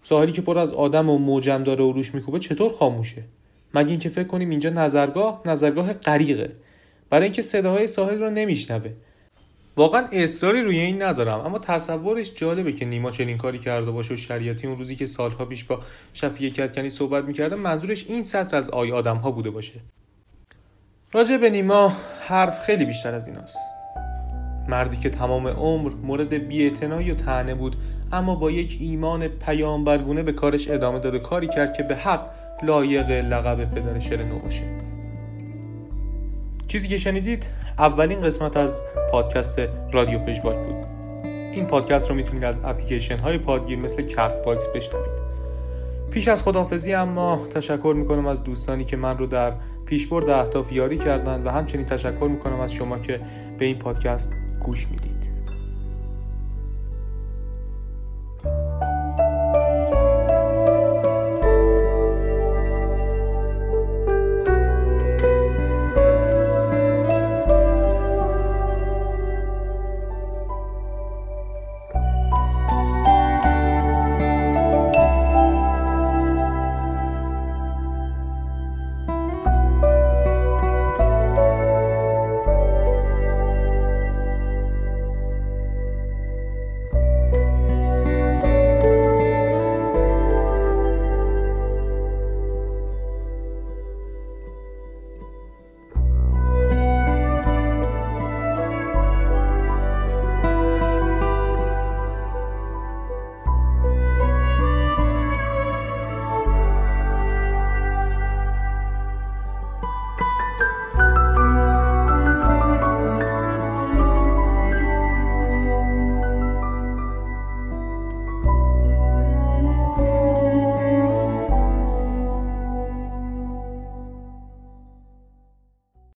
ساحلی 0.01 0.31
که 0.31 0.41
پر 0.41 0.57
از 0.57 0.73
آدم 0.73 1.09
و 1.09 1.17
موجم 1.17 1.63
داره 1.63 1.83
و 1.83 1.91
روش 1.91 2.15
میکوبه 2.15 2.39
چطور 2.39 2.71
خاموشه؟ 2.71 3.23
مگه 3.73 3.89
اینکه 3.89 4.09
فکر 4.09 4.27
کنیم 4.27 4.49
اینجا 4.49 4.69
نظرگاه 4.69 5.41
نظرگاه 5.45 5.93
غریقه. 5.93 6.53
برای 7.09 7.23
اینکه 7.23 7.41
صداهای 7.41 7.87
ساحل 7.87 8.19
رو 8.19 8.29
نمیشنوه. 8.29 8.91
واقعا 9.81 10.07
اصراری 10.11 10.61
روی 10.61 10.79
این 10.79 11.01
ندارم. 11.01 11.39
اما 11.39 11.59
تصورش 11.59 12.33
جالبه 12.35 12.71
که 12.71 12.85
نیما 12.85 13.11
چنین 13.11 13.37
کاری 13.37 13.59
کرده 13.59 13.91
باشه 13.91 14.13
و 14.13 14.17
شریعتی 14.17 14.67
اون 14.67 14.77
روزی 14.77 14.95
که 14.95 15.05
سالها 15.05 15.45
پیش 15.45 15.63
با 15.63 15.79
شفیه 16.13 16.49
کتکنی 16.49 16.89
صحبت 16.89 17.23
می‌کرده 17.23 17.55
منظورش 17.55 18.05
این 18.07 18.23
سطر 18.23 18.57
از 18.57 18.69
آی 18.69 18.91
آدم 18.91 19.17
ها 19.17 19.31
بوده 19.31 19.49
باشه. 19.49 19.73
راجع 21.13 21.37
به 21.37 21.49
نیما 21.49 21.93
حرف 22.27 22.59
خیلی 22.59 22.85
بیشتر 22.85 23.13
از 23.13 23.27
ایناست. 23.27 23.57
مردی 24.67 24.97
که 24.97 25.09
تمام 25.09 25.47
عمر 25.47 25.91
مورد 25.93 26.33
بیاعتنایی 26.33 27.11
و 27.11 27.15
تنه 27.15 27.55
بود 27.55 27.75
اما 28.11 28.35
با 28.35 28.51
یک 28.51 28.77
ایمان 28.81 29.27
پیامبرگونه 29.27 30.23
به 30.23 30.31
کارش 30.31 30.69
ادامه 30.69 30.99
داده 30.99 31.19
کاری 31.19 31.47
کرد 31.47 31.73
که 31.77 31.83
به 31.83 31.95
حق 31.95 32.29
لایق 32.63 33.11
لقب 33.11 33.71
پدر 33.71 33.99
شعر 33.99 34.23
نو 34.23 34.39
باشه. 34.39 34.63
چیزی 36.67 36.87
که 36.87 36.97
شنیدید 36.97 37.45
اولین 37.81 38.21
قسمت 38.21 38.57
از 38.57 38.81
پادکست 39.11 39.59
رادیو 39.91 40.19
پژواک 40.19 40.55
بود. 40.55 40.85
این 41.53 41.65
پادکست 41.65 42.09
رو 42.09 42.15
می‌تونید 42.15 42.43
از 42.43 42.61
اپلیکیشن 42.63 43.17
های 43.17 43.37
پادگیر 43.37 43.79
مثل 43.79 44.01
Castbox 44.01 44.67
بشنوید. 44.67 45.11
پیش 46.11 46.27
از 46.27 46.43
خداحافظی 46.43 46.93
اما 46.93 47.39
تشکر 47.53 47.93
می‌کنم 47.97 48.27
از 48.27 48.43
دوستانی 48.43 48.83
که 48.83 48.97
من 48.97 49.17
رو 49.17 49.25
در 49.25 49.53
پیشبرد 49.85 50.29
اهداف 50.29 50.71
یاری 50.71 50.97
کردن 50.97 51.43
و 51.43 51.49
همچنین 51.49 51.85
تشکر 51.85 52.27
می‌کنم 52.31 52.59
از 52.59 52.73
شما 52.73 52.99
که 52.99 53.21
به 53.59 53.65
این 53.65 53.77
پادکست 53.77 54.33
گوش 54.59 54.87
می‌دید. 54.87 55.10